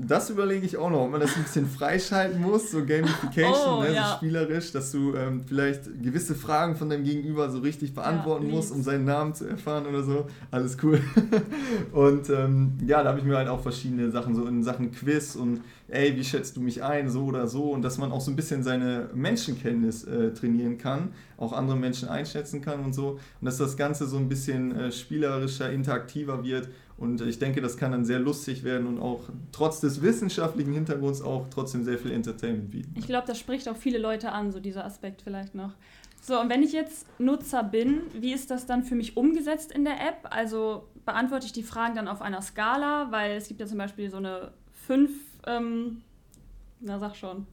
Das 0.00 0.30
überlege 0.30 0.64
ich 0.64 0.76
auch 0.76 0.90
noch, 0.90 1.00
ob 1.00 1.10
man 1.10 1.20
das 1.20 1.36
ein 1.36 1.42
bisschen 1.42 1.66
freischalten 1.66 2.40
muss, 2.40 2.70
so 2.70 2.86
Gamification, 2.86 3.78
oh, 3.78 3.82
ne, 3.82 3.92
ja. 3.92 4.10
so 4.10 4.16
spielerisch, 4.16 4.70
dass 4.70 4.92
du 4.92 5.16
ähm, 5.16 5.42
vielleicht 5.44 5.86
gewisse 6.00 6.36
Fragen 6.36 6.76
von 6.76 6.88
deinem 6.88 7.02
Gegenüber 7.02 7.50
so 7.50 7.58
richtig 7.58 7.94
beantworten 7.94 8.46
ja, 8.46 8.54
musst, 8.54 8.70
um 8.70 8.80
seinen 8.84 9.04
Namen 9.04 9.34
zu 9.34 9.46
erfahren 9.46 9.86
oder 9.86 10.04
so. 10.04 10.28
Alles 10.52 10.76
cool. 10.84 11.00
und 11.92 12.30
ähm, 12.30 12.74
ja, 12.86 13.02
da 13.02 13.08
habe 13.08 13.18
ich 13.18 13.24
mir 13.24 13.36
halt 13.36 13.48
auch 13.48 13.60
verschiedene 13.60 14.12
Sachen, 14.12 14.36
so 14.36 14.46
in 14.46 14.62
Sachen 14.62 14.92
Quiz 14.92 15.34
und 15.34 15.62
ey, 15.88 16.14
wie 16.16 16.24
schätzt 16.24 16.56
du 16.56 16.60
mich 16.60 16.82
ein, 16.82 17.10
so 17.10 17.24
oder 17.24 17.48
so. 17.48 17.72
Und 17.72 17.82
dass 17.82 17.98
man 17.98 18.12
auch 18.12 18.20
so 18.20 18.30
ein 18.30 18.36
bisschen 18.36 18.62
seine 18.62 19.10
Menschenkenntnis 19.14 20.04
äh, 20.04 20.32
trainieren 20.32 20.78
kann, 20.78 21.12
auch 21.36 21.52
andere 21.52 21.76
Menschen 21.76 22.08
einschätzen 22.08 22.60
kann 22.60 22.84
und 22.84 22.94
so. 22.94 23.18
Und 23.40 23.44
dass 23.44 23.56
das 23.56 23.76
Ganze 23.76 24.06
so 24.06 24.16
ein 24.16 24.28
bisschen 24.28 24.76
äh, 24.76 24.92
spielerischer, 24.92 25.72
interaktiver 25.72 26.44
wird 26.44 26.68
und 26.98 27.20
ich 27.20 27.38
denke, 27.38 27.60
das 27.60 27.76
kann 27.76 27.92
dann 27.92 28.04
sehr 28.04 28.18
lustig 28.18 28.64
werden 28.64 28.88
und 28.88 28.98
auch 28.98 29.20
trotz 29.52 29.78
des 29.80 30.02
wissenschaftlichen 30.02 30.72
Hintergrunds 30.72 31.22
auch 31.22 31.46
trotzdem 31.48 31.84
sehr 31.84 31.96
viel 31.96 32.10
Entertainment 32.10 32.72
bieten. 32.72 32.92
Ich 32.96 33.06
glaube, 33.06 33.26
das 33.26 33.38
spricht 33.38 33.68
auch 33.68 33.76
viele 33.76 33.98
Leute 33.98 34.32
an, 34.32 34.50
so 34.50 34.58
dieser 34.58 34.84
Aspekt 34.84 35.22
vielleicht 35.22 35.54
noch. 35.54 35.72
So, 36.20 36.40
und 36.40 36.50
wenn 36.50 36.64
ich 36.64 36.72
jetzt 36.72 37.06
Nutzer 37.20 37.62
bin, 37.62 38.00
wie 38.14 38.32
ist 38.32 38.50
das 38.50 38.66
dann 38.66 38.82
für 38.82 38.96
mich 38.96 39.16
umgesetzt 39.16 39.70
in 39.70 39.84
der 39.84 39.94
App? 39.94 40.26
Also 40.30 40.88
beantworte 41.06 41.46
ich 41.46 41.52
die 41.52 41.62
Fragen 41.62 41.94
dann 41.94 42.08
auf 42.08 42.20
einer 42.20 42.42
Skala, 42.42 43.12
weil 43.12 43.36
es 43.36 43.46
gibt 43.46 43.60
ja 43.60 43.66
zum 43.66 43.78
Beispiel 43.78 44.10
so 44.10 44.16
eine 44.16 44.50
5, 44.88 45.10
ähm, 45.46 46.02
na 46.80 46.98
sag 46.98 47.14
schon. 47.14 47.46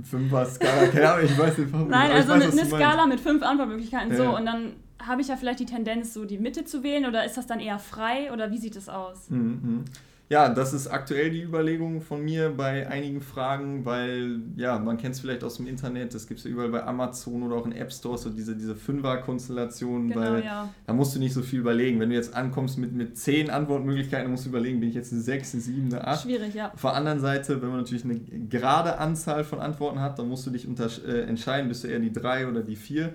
Fünfer 0.00 0.46
Skala, 0.46 0.86
keine 0.86 1.10
Ahnung, 1.10 1.24
ich 1.26 1.36
weiß 1.36 1.58
nicht. 1.58 1.72
Nein, 1.72 2.12
also 2.12 2.28
weiß, 2.28 2.42
eine, 2.42 2.52
eine 2.52 2.66
Skala 2.66 3.06
mit 3.06 3.18
fünf 3.18 3.42
Antwortmöglichkeiten. 3.42 4.12
Ja. 4.12 4.16
So, 4.16 4.36
und 4.36 4.46
dann 4.46 4.74
habe 5.06 5.22
ich 5.22 5.28
ja 5.28 5.36
vielleicht 5.36 5.60
die 5.60 5.66
Tendenz, 5.66 6.14
so 6.14 6.24
die 6.24 6.38
Mitte 6.38 6.64
zu 6.64 6.82
wählen 6.82 7.06
oder 7.06 7.24
ist 7.24 7.36
das 7.36 7.46
dann 7.46 7.60
eher 7.60 7.78
frei 7.78 8.32
oder 8.32 8.50
wie 8.50 8.58
sieht 8.58 8.76
es 8.76 8.88
aus? 8.88 9.30
Mhm. 9.30 9.84
Ja, 10.30 10.48
das 10.48 10.72
ist 10.72 10.86
aktuell 10.86 11.30
die 11.30 11.42
Überlegung 11.42 12.00
von 12.02 12.24
mir 12.24 12.50
bei 12.50 12.88
einigen 12.88 13.20
Fragen, 13.20 13.84
weil, 13.84 14.38
ja, 14.54 14.78
man 14.78 14.96
kennt 14.96 15.16
es 15.16 15.20
vielleicht 15.20 15.42
aus 15.42 15.56
dem 15.56 15.66
Internet, 15.66 16.14
das 16.14 16.28
gibt 16.28 16.38
es 16.38 16.44
ja 16.44 16.52
überall 16.52 16.68
bei 16.68 16.84
Amazon 16.84 17.42
oder 17.42 17.56
auch 17.56 17.66
in 17.66 17.72
App 17.72 17.92
Stores, 17.92 18.22
so 18.22 18.30
diese, 18.30 18.54
diese 18.54 18.76
Fünfer-Konstellation, 18.76 20.06
genau, 20.06 20.20
weil 20.20 20.44
ja. 20.44 20.72
da 20.86 20.92
musst 20.92 21.16
du 21.16 21.18
nicht 21.18 21.34
so 21.34 21.42
viel 21.42 21.58
überlegen. 21.58 21.98
Wenn 21.98 22.10
du 22.10 22.14
jetzt 22.14 22.32
ankommst 22.32 22.78
mit, 22.78 22.92
mit 22.92 23.18
zehn 23.18 23.50
Antwortmöglichkeiten, 23.50 24.26
dann 24.26 24.30
musst 24.30 24.44
du 24.44 24.50
überlegen, 24.50 24.78
bin 24.78 24.90
ich 24.90 24.94
jetzt 24.94 25.12
eine 25.12 25.20
6, 25.20 25.54
eine 25.54 25.62
7, 25.62 25.94
eine 25.94 26.06
8? 26.06 26.22
Schwierig, 26.22 26.54
ja. 26.54 26.72
Auf 26.72 26.80
der 26.80 26.94
anderen 26.94 27.18
Seite, 27.18 27.60
wenn 27.60 27.70
man 27.70 27.78
natürlich 27.78 28.04
eine 28.04 28.20
gerade 28.20 28.98
Anzahl 28.98 29.42
von 29.42 29.58
Antworten 29.58 29.98
hat, 29.98 30.20
dann 30.20 30.28
musst 30.28 30.46
du 30.46 30.50
dich 30.50 30.64
äh, 30.64 31.22
entscheiden, 31.22 31.66
bist 31.66 31.82
du 31.82 31.88
eher 31.88 31.98
die 31.98 32.12
3 32.12 32.46
oder 32.46 32.62
die 32.62 32.76
4. 32.76 33.12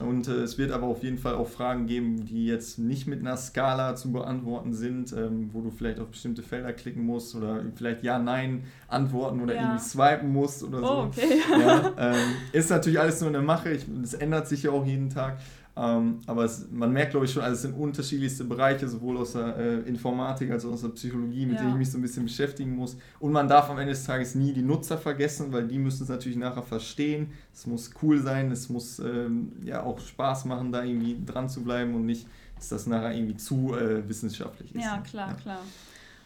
Und 0.00 0.28
äh, 0.28 0.32
es 0.42 0.58
wird 0.58 0.72
aber 0.72 0.86
auf 0.86 1.02
jeden 1.02 1.18
Fall 1.18 1.34
auch 1.34 1.48
Fragen 1.48 1.86
geben, 1.86 2.24
die 2.24 2.46
jetzt 2.46 2.78
nicht 2.78 3.06
mit 3.06 3.20
einer 3.20 3.36
Skala 3.36 3.96
zu 3.96 4.12
beantworten 4.12 4.72
sind, 4.72 5.12
ähm, 5.12 5.50
wo 5.52 5.60
du 5.60 5.70
vielleicht 5.70 5.98
auf 5.98 6.08
bestimmte 6.08 6.42
Felder 6.42 6.72
klicken 6.72 7.04
musst 7.04 7.34
oder 7.34 7.62
vielleicht 7.74 8.02
Ja, 8.02 8.18
Nein 8.18 8.64
antworten 8.88 9.40
oder 9.40 9.54
ja. 9.54 9.62
irgendwie 9.62 9.82
swipen 9.82 10.32
musst 10.32 10.62
oder 10.62 10.80
so. 10.80 10.86
Oh, 10.86 11.02
okay. 11.02 11.40
Ja, 11.50 11.92
ähm, 11.98 12.16
ist 12.52 12.70
natürlich 12.70 12.98
alles 12.98 13.20
nur 13.20 13.30
eine 13.30 13.42
Mache, 13.42 13.78
es 14.02 14.14
ändert 14.14 14.48
sich 14.48 14.62
ja 14.62 14.70
auch 14.70 14.86
jeden 14.86 15.10
Tag. 15.10 15.38
Ähm, 15.76 16.20
aber 16.26 16.44
es, 16.44 16.66
man 16.70 16.92
merkt, 16.92 17.12
glaube 17.12 17.26
ich, 17.26 17.32
schon, 17.32 17.42
also 17.42 17.54
es 17.54 17.62
sind 17.62 17.74
unterschiedlichste 17.74 18.44
Bereiche, 18.44 18.88
sowohl 18.88 19.16
aus 19.18 19.32
der 19.32 19.56
äh, 19.56 19.78
Informatik 19.88 20.50
als 20.50 20.64
auch 20.64 20.72
aus 20.72 20.82
der 20.82 20.88
Psychologie, 20.90 21.46
mit 21.46 21.56
ja. 21.56 21.62
denen 21.62 21.72
ich 21.72 21.78
mich 21.78 21.90
so 21.90 21.98
ein 21.98 22.02
bisschen 22.02 22.24
beschäftigen 22.24 22.74
muss. 22.74 22.96
Und 23.18 23.32
man 23.32 23.48
darf 23.48 23.70
am 23.70 23.78
Ende 23.78 23.92
des 23.92 24.04
Tages 24.04 24.34
nie 24.34 24.52
die 24.52 24.62
Nutzer 24.62 24.98
vergessen, 24.98 25.52
weil 25.52 25.66
die 25.66 25.78
müssen 25.78 26.02
es 26.02 26.08
natürlich 26.08 26.38
nachher 26.38 26.62
verstehen. 26.62 27.32
Es 27.52 27.66
muss 27.66 27.90
cool 28.02 28.20
sein, 28.20 28.50
es 28.50 28.68
muss 28.68 28.98
ähm, 28.98 29.52
ja 29.64 29.82
auch 29.82 30.00
Spaß 30.00 30.44
machen, 30.46 30.72
da 30.72 30.82
irgendwie 30.82 31.16
dran 31.24 31.48
zu 31.48 31.62
bleiben 31.62 31.94
und 31.94 32.04
nicht, 32.04 32.26
dass 32.56 32.68
das 32.68 32.86
nachher 32.86 33.14
irgendwie 33.14 33.36
zu 33.36 33.74
äh, 33.74 34.06
wissenschaftlich 34.08 34.74
ist. 34.74 34.82
Ja, 34.82 34.98
klar, 34.98 35.28
ja. 35.28 35.34
klar. 35.34 35.60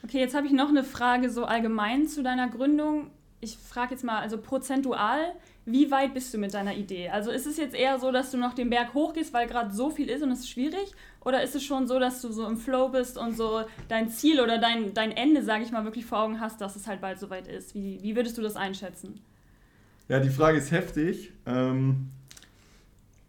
Okay, 0.02 0.18
jetzt 0.18 0.34
habe 0.34 0.46
ich 0.46 0.52
noch 0.52 0.68
eine 0.68 0.84
Frage 0.84 1.30
so 1.30 1.44
allgemein 1.44 2.08
zu 2.08 2.22
deiner 2.22 2.48
Gründung. 2.48 3.10
Ich 3.40 3.56
frage 3.56 3.92
jetzt 3.92 4.04
mal, 4.04 4.18
also 4.18 4.36
prozentual, 4.38 5.18
wie 5.66 5.90
weit 5.90 6.12
bist 6.12 6.32
du 6.34 6.38
mit 6.38 6.52
deiner 6.52 6.74
Idee? 6.74 7.08
Also 7.08 7.30
ist 7.30 7.46
es 7.46 7.56
jetzt 7.56 7.74
eher 7.74 7.98
so, 7.98 8.12
dass 8.12 8.30
du 8.30 8.36
noch 8.36 8.54
den 8.54 8.68
Berg 8.68 8.92
hochgehst, 8.92 9.32
weil 9.32 9.46
gerade 9.46 9.72
so 9.72 9.90
viel 9.90 10.10
ist 10.10 10.22
und 10.22 10.30
es 10.30 10.40
ist 10.40 10.50
schwierig? 10.50 10.92
Oder 11.24 11.42
ist 11.42 11.54
es 11.54 11.64
schon 11.64 11.86
so, 11.86 11.98
dass 11.98 12.20
du 12.20 12.30
so 12.30 12.46
im 12.46 12.58
Flow 12.58 12.90
bist 12.90 13.16
und 13.16 13.34
so 13.34 13.62
dein 13.88 14.10
Ziel 14.10 14.40
oder 14.40 14.58
dein, 14.58 14.92
dein 14.92 15.12
Ende, 15.12 15.42
sage 15.42 15.64
ich 15.64 15.72
mal, 15.72 15.84
wirklich 15.84 16.04
vor 16.04 16.18
Augen 16.18 16.40
hast, 16.40 16.60
dass 16.60 16.76
es 16.76 16.86
halt 16.86 17.00
bald 17.00 17.18
soweit 17.18 17.48
ist? 17.48 17.74
Wie, 17.74 17.98
wie 18.02 18.14
würdest 18.14 18.36
du 18.36 18.42
das 18.42 18.56
einschätzen? 18.56 19.20
Ja, 20.08 20.20
die 20.20 20.28
Frage 20.28 20.58
ist 20.58 20.70
heftig. 20.70 21.32
Ähm, 21.46 22.10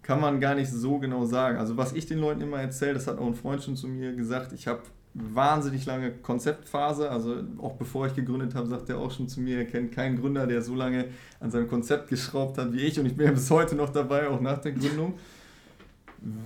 kann 0.02 0.20
man 0.20 0.42
gar 0.42 0.56
nicht 0.56 0.70
so 0.70 1.00
genau 1.00 1.26
sagen. 1.26 1.58
Also 1.58 1.78
was 1.78 1.94
ich 1.94 2.06
den 2.06 2.20
Leuten 2.20 2.42
immer 2.42 2.60
erzähle, 2.60 2.96
das 2.96 3.08
hat 3.08 3.18
auch 3.18 3.26
ein 3.26 3.36
Freund 3.36 3.64
schon 3.64 3.78
zu 3.78 3.88
mir 3.88 4.14
gesagt, 4.14 4.52
ich 4.52 4.68
habe 4.68 4.84
wahnsinnig 5.16 5.86
lange 5.86 6.12
Konzeptphase. 6.12 7.10
Also 7.10 7.38
auch 7.60 7.74
bevor 7.74 8.08
ich 8.08 8.16
gegründet 8.16 8.54
habe, 8.54 8.68
sagt 8.68 8.90
er 8.90 9.00
auch 9.00 9.12
schon 9.12 9.28
zu 9.28 9.40
mir, 9.40 9.58
er 9.60 9.66
kennt 9.66 9.94
keinen 9.94 10.20
Gründer, 10.20 10.46
der 10.46 10.62
so 10.62 10.76
lange 10.76 11.06
an 11.40 11.50
seinem 11.50 11.68
Konzept 11.68 12.10
geschraubt 12.10 12.58
hat 12.58 12.74
wie 12.74 12.82
ich. 12.82 13.00
Und 13.00 13.06
ich 13.06 13.16
bin 13.16 13.26
ja 13.26 13.32
bis 13.32 13.50
heute 13.50 13.76
noch 13.76 13.90
dabei, 13.90 14.28
auch 14.28 14.42
nach 14.42 14.60
der 14.60 14.74
Gründung. 14.74 15.14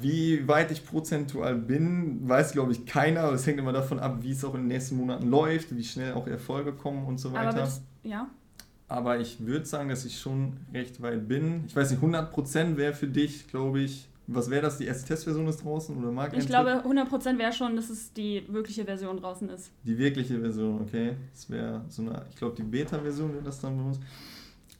Wie 0.01 0.47
weit 0.47 0.71
ich 0.71 0.85
prozentual 0.85 1.55
bin, 1.55 2.27
weiß, 2.27 2.51
glaube 2.51 2.71
ich, 2.71 2.85
keiner. 2.85 3.21
Aber 3.21 3.33
es 3.33 3.47
hängt 3.47 3.59
immer 3.59 3.73
davon 3.73 3.99
ab, 3.99 4.19
wie 4.21 4.31
es 4.31 4.45
auch 4.45 4.53
in 4.53 4.61
den 4.61 4.67
nächsten 4.67 4.97
Monaten 4.97 5.29
läuft, 5.29 5.75
wie 5.75 5.83
schnell 5.83 6.13
auch 6.13 6.27
Erfolge 6.27 6.73
kommen 6.73 7.05
und 7.05 7.17
so 7.17 7.33
weiter. 7.33 7.49
Aber, 7.49 7.59
das, 7.59 7.81
ja. 8.03 8.27
Aber 8.87 9.19
ich 9.19 9.45
würde 9.45 9.65
sagen, 9.65 9.89
dass 9.89 10.05
ich 10.05 10.19
schon 10.19 10.57
recht 10.73 11.01
weit 11.01 11.27
bin. 11.27 11.63
Ich 11.67 11.75
weiß 11.75 11.91
nicht, 11.91 12.03
100% 12.03 12.75
wäre 12.75 12.93
für 12.93 13.07
dich, 13.07 13.47
glaube 13.47 13.79
ich, 13.81 14.08
was 14.31 14.49
wäre 14.49 14.61
das? 14.61 14.77
Die 14.77 14.85
erste 14.85 15.07
Testversion 15.07 15.47
ist 15.47 15.63
draußen 15.63 15.95
oder 15.97 16.11
mag 16.11 16.35
Ich 16.37 16.45
glaube, 16.45 16.83
100% 16.85 17.37
wäre 17.37 17.51
schon, 17.51 17.75
dass 17.75 17.89
es 17.89 18.13
die 18.13 18.43
wirkliche 18.47 18.85
Version 18.85 19.17
draußen 19.17 19.49
ist. 19.49 19.71
Die 19.83 19.97
wirkliche 19.97 20.39
Version, 20.39 20.81
okay. 20.81 21.15
Das 21.33 21.49
wäre 21.49 21.85
so 21.89 22.03
eine, 22.03 22.25
ich 22.29 22.35
glaube, 22.35 22.55
die 22.55 22.63
Beta-Version 22.63 23.33
wäre 23.33 23.43
das 23.43 23.59
dann 23.59 23.77
bei 23.77 23.83
uns. 23.83 23.99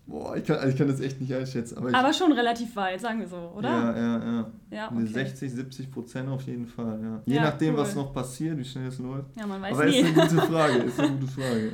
Boah, 0.06 0.36
ich 0.36 0.44
kann, 0.44 0.58
also 0.58 0.70
ich 0.70 0.76
kann 0.76 0.88
das 0.88 1.00
echt 1.02 1.22
nicht 1.22 1.34
einschätzen. 1.34 1.78
Aber, 1.78 1.94
aber 1.94 2.14
schon 2.14 2.32
relativ 2.32 2.76
weit, 2.76 3.00
sagen 3.00 3.20
wir 3.20 3.28
so, 3.28 3.54
oder? 3.56 3.70
Ja, 3.70 3.98
ja, 3.98 4.26
ja. 4.26 4.52
ja 4.72 4.92
okay. 4.92 5.06
60, 5.06 5.52
70 5.52 5.92
Prozent 5.92 6.30
auf 6.30 6.42
jeden 6.44 6.66
Fall, 6.66 7.00
ja. 7.02 7.22
Je 7.26 7.36
ja, 7.36 7.44
nachdem, 7.44 7.76
cool. 7.76 7.82
was 7.82 7.96
noch 7.96 8.12
passiert, 8.12 8.58
wie 8.58 8.66
schnell 8.66 8.88
es 8.88 8.98
läuft. 8.98 9.30
Ja, 9.40 9.46
man 9.46 9.62
weiß 9.62 9.74
aber 9.74 9.86
nie. 9.86 10.00
ist 10.00 10.06
eine 10.06 10.28
gute 10.28 10.42
Frage, 10.52 10.78
ist 10.78 11.00
eine 11.00 11.12
gute 11.12 11.28
Frage. 11.28 11.72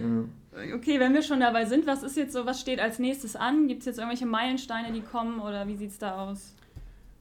Ja. 0.54 0.76
okay, 0.76 1.00
wenn 1.00 1.14
wir 1.14 1.22
schon 1.22 1.40
dabei 1.40 1.64
sind, 1.66 1.88
was 1.88 2.04
ist 2.04 2.18
jetzt 2.18 2.34
so, 2.34 2.46
was 2.46 2.60
steht 2.60 2.82
als 2.82 3.00
nächstes 3.00 3.38
an? 3.38 3.70
Gibt 3.70 3.82
es 3.82 3.86
jetzt 3.86 4.00
irgendwelche 4.00 4.26
Meilensteine, 4.26 4.92
die 4.92 5.02
kommen 5.02 5.40
oder 5.40 5.66
wie 5.68 5.78
sieht 5.78 5.92
es 5.92 5.98
da 5.98 6.30
aus? 6.30 6.56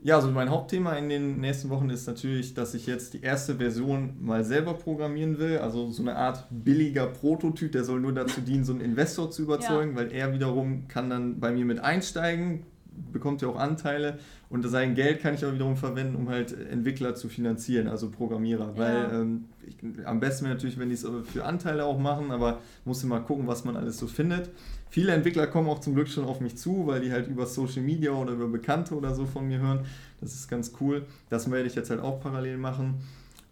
Ja, 0.04 0.16
also 0.16 0.30
mein 0.30 0.50
Hauptthema 0.50 0.92
in 0.92 1.08
den 1.08 1.40
nächsten 1.40 1.70
Wochen 1.70 1.88
ist 1.88 2.06
natürlich, 2.06 2.52
dass 2.52 2.74
ich 2.74 2.86
jetzt 2.86 3.14
die 3.14 3.22
erste 3.22 3.54
Version 3.54 4.12
mal 4.20 4.44
selber 4.44 4.74
programmieren 4.74 5.38
will. 5.38 5.56
Also 5.56 5.90
so 5.90 6.02
eine 6.02 6.14
Art 6.14 6.44
billiger 6.50 7.06
Prototyp, 7.06 7.72
der 7.72 7.84
soll 7.84 8.00
nur 8.00 8.12
dazu 8.12 8.42
dienen, 8.42 8.64
so 8.64 8.72
einen 8.72 8.82
Investor 8.82 9.30
zu 9.30 9.40
überzeugen, 9.40 9.92
ja. 9.92 9.96
weil 9.96 10.12
er 10.12 10.34
wiederum 10.34 10.88
kann 10.88 11.08
dann 11.08 11.40
bei 11.40 11.52
mir 11.52 11.64
mit 11.64 11.80
einsteigen, 11.80 12.64
bekommt 13.12 13.40
ja 13.40 13.48
auch 13.48 13.56
Anteile 13.56 14.18
und 14.50 14.68
sein 14.68 14.94
Geld 14.94 15.22
kann 15.22 15.36
ich 15.36 15.44
auch 15.46 15.54
wiederum 15.54 15.78
verwenden, 15.78 16.16
um 16.16 16.28
halt 16.28 16.52
Entwickler 16.52 17.14
zu 17.14 17.30
finanzieren, 17.30 17.88
also 17.88 18.10
Programmierer. 18.10 18.74
Ja. 18.74 18.76
Weil 18.76 19.08
ähm, 19.10 19.44
ich, 19.66 20.06
am 20.06 20.20
besten 20.20 20.44
wäre 20.44 20.54
natürlich, 20.54 20.78
wenn 20.78 20.90
die 20.90 20.96
es 20.96 21.06
für 21.32 21.46
Anteile 21.46 21.86
auch 21.86 21.98
machen, 21.98 22.30
aber 22.30 22.60
muss 22.84 23.02
immer 23.02 23.20
gucken, 23.20 23.46
was 23.46 23.64
man 23.64 23.74
alles 23.74 23.96
so 23.96 24.06
findet. 24.06 24.50
Viele 24.94 25.11
Entwickler 25.11 25.48
kommen 25.48 25.68
auch 25.68 25.80
zum 25.80 25.96
Glück 25.96 26.07
schon 26.07 26.24
auf 26.24 26.38
mich 26.38 26.57
zu, 26.57 26.87
weil 26.87 27.00
die 27.00 27.11
halt 27.11 27.26
über 27.26 27.46
Social 27.46 27.83
Media 27.83 28.12
oder 28.12 28.30
über 28.30 28.46
Bekannte 28.46 28.94
oder 28.94 29.12
so 29.12 29.26
von 29.26 29.48
mir 29.48 29.59
hören. 29.59 29.80
Das 30.20 30.33
ist 30.35 30.48
ganz 30.48 30.70
cool. 30.80 31.04
Das 31.28 31.50
werde 31.50 31.66
ich 31.66 31.74
jetzt 31.74 31.90
halt 31.90 31.98
auch 31.98 32.20
parallel 32.20 32.59
machen. 32.59 33.02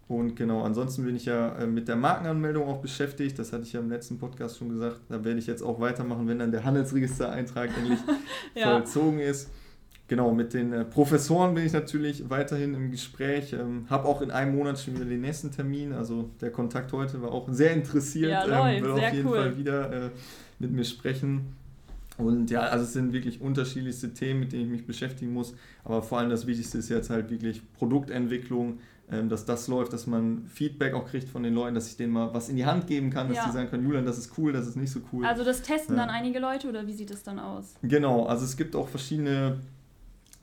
Und 0.07 0.37
genau, 0.37 0.63
ansonsten 0.63 1.03
bin 1.03 1.17
ich 1.17 1.25
ja 1.25 1.53
äh, 1.57 1.67
mit 1.67 1.89
der 1.89 1.97
Markenanmeldung 1.97 2.65
auch 2.65 2.77
beschäftigt. 2.77 3.37
Das 3.37 3.51
hatte 3.51 3.63
ich 3.63 3.73
ja 3.73 3.81
im 3.81 3.89
letzten 3.89 4.19
Podcast 4.19 4.57
schon 4.57 4.69
gesagt. 4.69 5.01
Da 5.09 5.25
werde 5.25 5.37
ich 5.37 5.45
jetzt 5.45 5.63
auch 5.63 5.81
weitermachen, 5.81 6.29
wenn 6.29 6.39
dann 6.39 6.53
der 6.53 6.63
Handelsregistereintrag 6.63 7.71
endlich 7.77 7.99
ja. 8.55 8.71
vollzogen 8.71 9.19
ist. 9.19 9.49
Genau, 10.07 10.33
mit 10.33 10.53
den 10.53 10.71
äh, 10.71 10.85
Professoren 10.85 11.55
bin 11.55 11.65
ich 11.65 11.73
natürlich 11.73 12.29
weiterhin 12.29 12.73
im 12.73 12.89
Gespräch. 12.89 13.51
Ähm, 13.51 13.85
habe 13.89 14.07
auch 14.07 14.21
in 14.21 14.31
einem 14.31 14.55
Monat 14.55 14.79
schon 14.79 14.95
wieder 14.95 15.05
den 15.05 15.19
nächsten 15.19 15.51
Termin. 15.51 15.91
Also 15.91 16.29
der 16.39 16.51
Kontakt 16.51 16.93
heute 16.93 17.21
war 17.21 17.33
auch 17.33 17.49
sehr 17.49 17.73
interessiert. 17.73 18.31
Ja, 18.31 18.69
ähm, 18.69 18.81
will 18.81 18.91
auf 18.91 19.13
jeden 19.13 19.27
cool. 19.27 19.37
Fall 19.37 19.57
wieder 19.57 20.05
äh, 20.05 20.09
mit 20.59 20.71
mir 20.71 20.85
sprechen. 20.85 21.55
Und 22.17 22.51
ja, 22.51 22.61
also 22.61 22.85
es 22.85 22.93
sind 22.93 23.11
wirklich 23.11 23.41
unterschiedlichste 23.41 24.13
Themen, 24.13 24.41
mit 24.41 24.53
denen 24.53 24.65
ich 24.65 24.69
mich 24.69 24.85
beschäftigen 24.85 25.33
muss. 25.33 25.55
Aber 25.83 26.03
vor 26.03 26.19
allem 26.19 26.29
das 26.29 26.45
Wichtigste 26.45 26.77
ist 26.77 26.89
jetzt 26.89 27.09
halt 27.09 27.31
wirklich 27.31 27.61
Produktentwicklung, 27.73 28.79
ähm, 29.11 29.29
dass 29.29 29.45
das 29.45 29.67
läuft, 29.67 29.93
dass 29.93 30.07
man 30.07 30.45
Feedback 30.47 30.93
auch 30.93 31.05
kriegt 31.07 31.27
von 31.27 31.43
den 31.43 31.53
Leuten, 31.53 31.75
dass 31.75 31.87
ich 31.87 31.97
denen 31.97 32.13
mal 32.13 32.33
was 32.33 32.49
in 32.49 32.55
die 32.55 32.65
Hand 32.65 32.87
geben 32.87 33.09
kann, 33.09 33.27
dass 33.27 33.37
ja. 33.37 33.45
die 33.47 33.51
sagen 33.51 33.69
können, 33.69 33.83
Julian, 33.83 34.05
das 34.05 34.17
ist 34.17 34.37
cool, 34.37 34.53
das 34.53 34.67
ist 34.67 34.75
nicht 34.75 34.91
so 34.91 35.01
cool. 35.11 35.25
Also 35.25 35.43
das 35.43 35.61
testen 35.61 35.95
ja. 35.95 36.05
dann 36.05 36.13
einige 36.13 36.39
Leute 36.39 36.69
oder 36.69 36.85
wie 36.87 36.93
sieht 36.93 37.09
das 37.09 37.23
dann 37.23 37.39
aus? 37.39 37.73
Genau, 37.81 38.25
also 38.25 38.45
es 38.45 38.55
gibt 38.55 38.75
auch 38.75 38.87
verschiedene, 38.87 39.57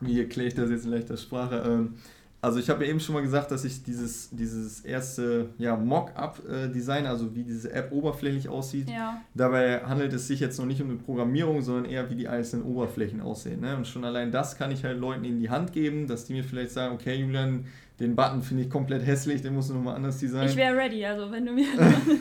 wie 0.01 0.19
erkläre 0.19 0.49
ich 0.49 0.55
das 0.55 0.71
jetzt 0.71 0.85
in 0.85 0.91
leichter 0.91 1.17
Sprache, 1.17 1.63
ähm, 1.67 1.95
also 2.43 2.59
ich 2.59 2.71
habe 2.71 2.85
ja 2.85 2.91
eben 2.91 3.01
schon 3.01 3.15
mal 3.15 3.21
gesagt, 3.21 3.51
dass 3.51 3.65
ich 3.65 3.83
dieses, 3.83 4.31
dieses 4.31 4.81
erste 4.81 5.51
ja, 5.59 5.77
Mock-up-Design, 5.77 7.07
also 7.07 7.35
wie 7.35 7.43
diese 7.43 7.71
App 7.73 7.93
oberflächlich 7.93 8.49
aussieht, 8.49 8.89
ja. 8.89 9.21
dabei 9.35 9.81
handelt 9.85 10.13
es 10.15 10.27
sich 10.27 10.41
jetzt 10.41 10.59
noch 10.59 10.65
nicht 10.65 10.81
um 10.81 10.89
eine 10.89 10.99
Programmierung, 10.99 11.61
sondern 11.61 11.85
eher 11.85 12.09
wie 12.09 12.15
die 12.15 12.29
einzelnen 12.29 12.65
Oberflächen 12.65 13.21
aussehen. 13.21 13.61
Ne? 13.61 13.77
Und 13.77 13.87
schon 13.87 14.05
allein 14.05 14.33
das 14.33 14.57
kann 14.57 14.71
ich 14.71 14.85
halt 14.85 14.99
Leuten 14.99 15.25
in 15.25 15.39
die 15.39 15.51
Hand 15.51 15.75
geben, 15.75 16.07
dass 16.07 16.25
die 16.25 16.33
mir 16.33 16.45
vielleicht 16.45 16.71
sagen, 16.71 16.95
okay 16.95 17.17
Julian, 17.17 17.67
den 18.01 18.17
Button 18.17 18.41
finde 18.41 18.63
ich 18.63 18.71
komplett 18.71 19.07
hässlich, 19.07 19.43
den 19.43 19.55
musst 19.55 19.69
du 19.69 19.75
nochmal 19.75 19.97
anders 19.97 20.19
designen. 20.19 20.49
Ich 20.49 20.57
wäre 20.57 20.75
ready, 20.75 21.05
also 21.05 21.31
wenn 21.31 21.45
du 21.45 21.53
mir. 21.53 21.67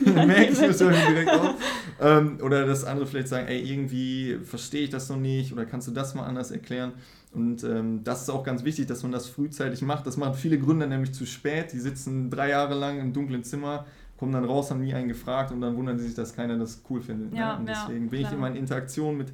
Merke 0.04 0.52
ich 0.52 0.60
mir 0.60 0.72
direkt 0.72 1.30
auf. 1.30 1.54
Ähm, 2.02 2.38
oder 2.42 2.66
dass 2.66 2.84
andere 2.84 3.06
vielleicht 3.06 3.28
sagen, 3.28 3.48
ey, 3.48 3.60
irgendwie 3.60 4.38
verstehe 4.44 4.82
ich 4.82 4.90
das 4.90 5.08
noch 5.08 5.16
nicht 5.16 5.54
oder 5.54 5.64
kannst 5.64 5.88
du 5.88 5.92
das 5.92 6.14
mal 6.14 6.24
anders 6.24 6.50
erklären. 6.50 6.92
Und 7.32 7.62
ähm, 7.62 8.02
das 8.02 8.22
ist 8.22 8.30
auch 8.30 8.42
ganz 8.42 8.64
wichtig, 8.64 8.86
dass 8.86 9.02
man 9.02 9.12
das 9.12 9.28
frühzeitig 9.28 9.82
macht. 9.82 10.06
Das 10.06 10.16
machen 10.16 10.34
viele 10.34 10.58
Gründer 10.58 10.86
nämlich 10.86 11.12
zu 11.14 11.26
spät. 11.26 11.72
Die 11.72 11.78
sitzen 11.78 12.28
drei 12.28 12.50
Jahre 12.50 12.74
lang 12.74 12.98
im 12.98 13.12
dunklen 13.12 13.44
Zimmer, 13.44 13.86
kommen 14.16 14.32
dann 14.32 14.44
raus, 14.44 14.70
haben 14.70 14.80
nie 14.80 14.92
einen 14.94 15.08
gefragt 15.08 15.52
und 15.52 15.60
dann 15.60 15.76
wundern 15.76 15.98
sie 15.98 16.06
sich, 16.06 16.14
dass 16.14 16.34
keiner 16.34 16.58
das 16.58 16.82
cool 16.90 17.00
findet. 17.00 17.32
Ne? 17.32 17.38
Ja, 17.38 17.52
ne? 17.52 17.60
Und 17.60 17.68
deswegen 17.68 18.04
ja, 18.04 18.10
bin 18.10 18.20
ich 18.22 18.32
immer 18.32 18.48
in 18.48 18.56
Interaktion 18.56 19.16
mit 19.16 19.32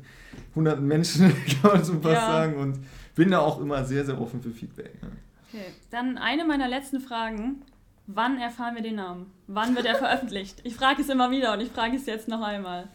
hunderten 0.55 0.87
Menschen, 0.87 1.33
kann 1.63 1.73
man 1.73 1.85
schon 1.85 2.03
fast 2.03 2.15
ja. 2.15 2.27
sagen, 2.27 2.57
und 2.57 2.79
bin 3.15 3.31
da 3.31 3.39
auch 3.39 3.61
immer 3.61 3.83
sehr, 3.85 4.05
sehr 4.05 4.21
offen 4.21 4.43
für 4.43 4.51
Feedback. 4.51 5.03
Ne? 5.03 5.09
Okay, 5.49 5.65
dann 5.91 6.19
eine 6.19 6.45
meiner 6.45 6.69
letzten 6.69 7.01
Fragen. 7.01 7.63
Wann 8.09 8.39
erfahren 8.39 8.77
wir 8.77 8.83
den 8.83 8.97
Namen? 8.97 9.33
Wann 9.49 9.75
wird 9.75 9.85
er 9.85 9.95
veröffentlicht? 9.99 10.61
Ich 10.63 10.77
frage 10.77 11.03
es 11.03 11.09
immer 11.09 11.31
wieder 11.31 11.53
und 11.53 11.61
ich 11.61 11.71
frage 11.71 11.97
es 11.97 12.07
jetzt 12.07 12.29
noch 12.29 12.41
einmal. 12.41 12.89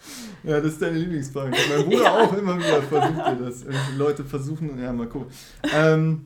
Ja, 0.43 0.62
das 0.62 0.74
ist 0.74 0.82
deine 0.82 0.97
Lieblingsfrage. 0.97 1.52
Mein 1.52 1.86
Bruder 1.86 2.04
ja. 2.04 2.12
auch 2.12 2.34
immer 2.34 2.58
wieder 2.58 2.82
versucht 2.82 3.41
das. 3.41 3.65
Die 3.65 3.97
Leute 3.97 4.24
versuchen, 4.24 4.82
ja, 4.82 4.93
mal 4.93 5.08
gucken. 5.08 5.32
Ähm, 5.74 6.26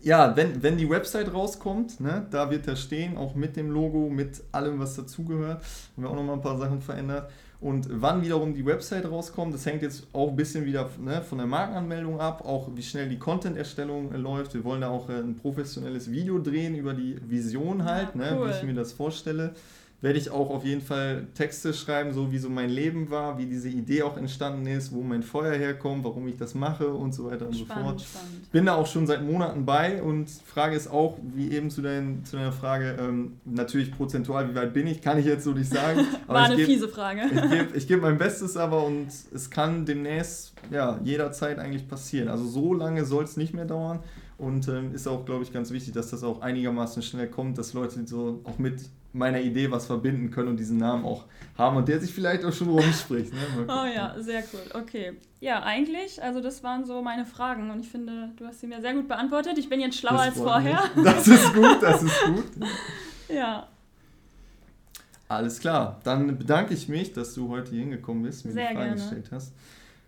ja, 0.00 0.34
wenn, 0.36 0.62
wenn 0.62 0.78
die 0.78 0.88
Website 0.88 1.32
rauskommt, 1.34 2.00
ne, 2.00 2.26
da 2.30 2.50
wird 2.50 2.66
er 2.66 2.76
stehen, 2.76 3.18
auch 3.18 3.34
mit 3.34 3.56
dem 3.56 3.70
Logo, 3.70 4.08
mit 4.08 4.42
allem, 4.52 4.78
was 4.78 4.94
dazugehört. 4.94 5.62
Haben 5.96 6.02
wir 6.02 6.10
auch 6.10 6.14
nochmal 6.14 6.36
ein 6.36 6.42
paar 6.42 6.56
Sachen 6.56 6.80
verändert. 6.80 7.30
Und 7.60 7.88
wann 7.90 8.22
wiederum 8.22 8.54
die 8.54 8.64
Website 8.64 9.10
rauskommt, 9.10 9.52
das 9.52 9.66
hängt 9.66 9.82
jetzt 9.82 10.06
auch 10.12 10.28
ein 10.28 10.36
bisschen 10.36 10.64
wieder 10.64 10.88
ne, 11.00 11.22
von 11.22 11.38
der 11.38 11.46
Markenanmeldung 11.48 12.20
ab, 12.20 12.44
auch 12.44 12.68
wie 12.76 12.82
schnell 12.82 13.08
die 13.08 13.18
Content-Erstellung 13.18 14.12
äh, 14.12 14.16
läuft. 14.16 14.54
Wir 14.54 14.62
wollen 14.62 14.82
da 14.82 14.90
auch 14.90 15.08
äh, 15.08 15.14
ein 15.14 15.34
professionelles 15.34 16.10
Video 16.10 16.38
drehen 16.38 16.76
über 16.76 16.94
die 16.94 17.16
Vision 17.28 17.84
halt, 17.84 18.14
ja, 18.14 18.36
cool. 18.36 18.46
ne, 18.46 18.52
wie 18.52 18.56
ich 18.58 18.62
mir 18.62 18.74
das 18.74 18.92
vorstelle 18.92 19.54
werde 20.00 20.18
ich 20.18 20.30
auch 20.30 20.50
auf 20.50 20.64
jeden 20.64 20.80
Fall 20.80 21.26
Texte 21.34 21.74
schreiben, 21.74 22.14
so 22.14 22.30
wie 22.30 22.38
so 22.38 22.48
mein 22.48 22.70
Leben 22.70 23.10
war, 23.10 23.36
wie 23.36 23.46
diese 23.46 23.68
Idee 23.68 24.04
auch 24.04 24.16
entstanden 24.16 24.64
ist, 24.66 24.92
wo 24.92 25.02
mein 25.02 25.24
Feuer 25.24 25.54
herkommt, 25.54 26.04
warum 26.04 26.28
ich 26.28 26.36
das 26.36 26.54
mache 26.54 26.88
und 26.88 27.12
so 27.12 27.24
weiter 27.24 27.46
und 27.46 27.56
spannend, 27.56 27.68
so 27.68 27.84
fort. 27.84 28.00
Spannend. 28.02 28.52
Bin 28.52 28.66
da 28.66 28.76
auch 28.76 28.86
schon 28.86 29.08
seit 29.08 29.24
Monaten 29.24 29.66
bei 29.66 30.00
und 30.00 30.30
Frage 30.30 30.76
ist 30.76 30.88
auch, 30.88 31.18
wie 31.34 31.50
eben 31.50 31.68
zu, 31.70 31.82
dein, 31.82 32.24
zu 32.24 32.36
deiner 32.36 32.52
Frage, 32.52 32.96
ähm, 33.00 33.38
natürlich 33.44 33.90
prozentual, 33.90 34.48
wie 34.48 34.54
weit 34.54 34.72
bin 34.72 34.86
ich, 34.86 35.02
kann 35.02 35.18
ich 35.18 35.26
jetzt 35.26 35.42
so 35.42 35.50
nicht 35.50 35.70
sagen. 35.70 36.06
War 36.28 36.44
eine 36.44 36.54
geb, 36.54 36.66
fiese 36.66 36.88
Frage. 36.88 37.22
Ich 37.74 37.88
gebe 37.88 37.98
geb 37.98 38.02
mein 38.02 38.18
Bestes 38.18 38.56
aber 38.56 38.86
und 38.86 39.08
es 39.34 39.50
kann 39.50 39.84
demnächst 39.84 40.54
ja, 40.70 41.00
jederzeit 41.02 41.58
eigentlich 41.58 41.88
passieren. 41.88 42.28
Also 42.28 42.46
so 42.46 42.72
lange 42.72 43.04
soll 43.04 43.24
es 43.24 43.36
nicht 43.36 43.52
mehr 43.52 43.64
dauern. 43.64 43.98
Und 44.36 44.68
ähm, 44.68 44.94
ist 44.94 45.08
auch, 45.08 45.24
glaube 45.24 45.42
ich, 45.42 45.52
ganz 45.52 45.72
wichtig, 45.72 45.94
dass 45.94 46.10
das 46.10 46.22
auch 46.22 46.40
einigermaßen 46.40 47.02
schnell 47.02 47.26
kommt, 47.26 47.58
dass 47.58 47.72
Leute 47.72 48.06
so 48.06 48.40
auch 48.44 48.58
mit 48.58 48.82
meiner 49.12 49.40
Idee 49.40 49.70
was 49.70 49.86
verbinden 49.86 50.30
können 50.30 50.48
und 50.48 50.56
diesen 50.58 50.78
Namen 50.78 51.04
auch 51.04 51.24
haben 51.56 51.76
und 51.76 51.88
der 51.88 52.00
sich 52.00 52.12
vielleicht 52.12 52.44
auch 52.44 52.52
schon 52.52 52.68
rumspricht. 52.68 53.32
Ne? 53.32 53.40
Oh 53.68 53.86
ja, 53.86 54.14
sehr 54.18 54.42
cool. 54.52 54.80
Okay. 54.80 55.16
Ja, 55.40 55.62
eigentlich, 55.62 56.22
also 56.22 56.40
das 56.40 56.62
waren 56.62 56.84
so 56.84 57.02
meine 57.02 57.24
Fragen 57.24 57.70
und 57.70 57.80
ich 57.80 57.88
finde, 57.88 58.30
du 58.36 58.46
hast 58.46 58.60
sie 58.60 58.66
mir 58.66 58.80
sehr 58.80 58.94
gut 58.94 59.08
beantwortet. 59.08 59.58
Ich 59.58 59.68
bin 59.68 59.80
jetzt 59.80 59.98
schlauer 59.98 60.18
das 60.18 60.26
als 60.26 60.38
vorher. 60.38 60.82
Mich. 60.94 61.04
Das 61.04 61.26
ist 61.26 61.54
gut, 61.54 61.78
das 61.80 62.02
ist 62.02 62.24
gut. 62.26 62.46
ja. 63.28 63.66
Alles 65.28 65.60
klar. 65.60 66.00
Dann 66.04 66.38
bedanke 66.38 66.74
ich 66.74 66.88
mich, 66.88 67.12
dass 67.12 67.34
du 67.34 67.48
heute 67.48 67.70
hier 67.70 67.80
hingekommen 67.80 68.22
bist, 68.22 68.46
mir 68.46 68.52
sehr 68.52 68.70
die 68.70 68.76
gerne. 68.76 68.92
gestellt 68.94 69.28
hast. 69.30 69.52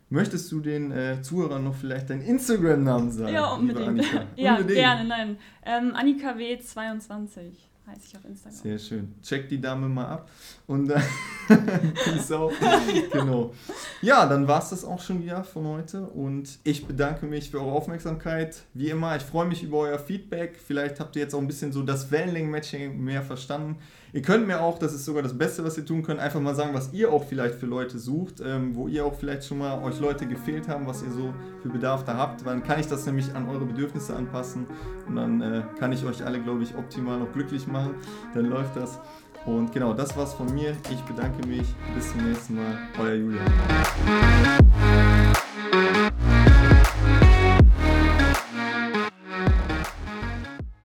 Möchtest 0.08 0.50
du 0.50 0.60
den 0.60 0.90
äh, 0.90 1.22
Zuhörern 1.22 1.62
noch 1.62 1.76
vielleicht 1.76 2.10
deinen 2.10 2.22
Instagram-Namen 2.22 3.12
sagen? 3.12 3.32
Ja, 3.32 3.52
unbedingt. 3.52 4.04
ja, 4.36 4.56
unbedingt. 4.56 4.78
gerne, 4.78 5.08
nein. 5.08 5.38
Ähm, 5.64 5.94
Annika 5.94 6.32
W22 6.32 7.52
heiße 7.86 8.00
ich 8.08 8.16
auf 8.16 8.24
Instagram. 8.24 8.58
Sehr 8.58 8.78
schön. 8.78 9.14
Check 9.22 9.48
die 9.48 9.60
Dame 9.60 9.88
mal 9.88 10.06
ab. 10.06 10.30
Und 10.66 10.90
äh, 10.90 11.00
auch. 12.34 12.52
genau. 13.12 13.52
Ja, 14.02 14.26
dann 14.26 14.46
war 14.46 14.62
es 14.62 14.70
das 14.70 14.84
auch 14.84 15.00
schon 15.00 15.22
wieder 15.22 15.44
von 15.44 15.66
heute. 15.66 16.02
Und 16.02 16.58
ich 16.64 16.86
bedanke 16.86 17.26
mich 17.26 17.50
für 17.50 17.60
eure 17.60 17.72
Aufmerksamkeit. 17.72 18.62
Wie 18.74 18.90
immer, 18.90 19.16
ich 19.16 19.22
freue 19.22 19.46
mich 19.46 19.62
über 19.62 19.78
euer 19.78 19.98
Feedback. 19.98 20.58
Vielleicht 20.64 21.00
habt 21.00 21.16
ihr 21.16 21.22
jetzt 21.22 21.34
auch 21.34 21.40
ein 21.40 21.46
bisschen 21.46 21.72
so 21.72 21.82
das 21.82 22.10
Wellenlängen-Matching 22.10 22.98
mehr 23.00 23.22
verstanden. 23.22 23.76
Ihr 24.12 24.22
könnt 24.22 24.46
mir 24.46 24.60
auch, 24.60 24.78
das 24.78 24.92
ist 24.92 25.04
sogar 25.04 25.22
das 25.22 25.38
Beste, 25.38 25.62
was 25.62 25.78
ihr 25.78 25.86
tun 25.86 26.02
könnt, 26.02 26.18
einfach 26.18 26.40
mal 26.40 26.54
sagen, 26.54 26.74
was 26.74 26.92
ihr 26.92 27.12
auch 27.12 27.24
vielleicht 27.24 27.54
für 27.54 27.66
Leute 27.66 27.98
sucht, 27.98 28.40
ähm, 28.44 28.74
wo 28.74 28.88
ihr 28.88 29.04
auch 29.04 29.14
vielleicht 29.14 29.44
schon 29.44 29.58
mal 29.58 29.80
euch 29.84 30.00
Leute 30.00 30.26
gefehlt 30.26 30.66
haben, 30.66 30.86
was 30.86 31.02
ihr 31.02 31.12
so 31.12 31.32
für 31.62 31.68
Bedarf 31.68 32.04
da 32.04 32.16
habt. 32.16 32.44
Dann 32.44 32.64
kann 32.64 32.80
ich 32.80 32.88
das 32.88 33.06
nämlich 33.06 33.32
an 33.34 33.48
eure 33.48 33.66
Bedürfnisse 33.66 34.16
anpassen 34.16 34.66
und 35.06 35.14
dann 35.14 35.40
äh, 35.40 35.62
kann 35.78 35.92
ich 35.92 36.04
euch 36.04 36.24
alle, 36.24 36.40
glaube 36.40 36.64
ich, 36.64 36.74
optimal 36.74 37.20
noch 37.20 37.32
glücklich 37.32 37.68
machen. 37.70 37.94
Dann 38.34 38.46
läuft 38.46 38.76
das. 38.76 38.98
Und 39.46 39.72
genau, 39.72 39.94
das 39.94 40.16
war's 40.16 40.34
von 40.34 40.52
mir. 40.54 40.76
Ich 40.90 41.00
bedanke 41.02 41.46
mich. 41.46 41.74
Bis 41.94 42.10
zum 42.12 42.28
nächsten 42.28 42.56
Mal. 42.56 42.78
Euer 42.98 43.14
Julian. 43.14 43.46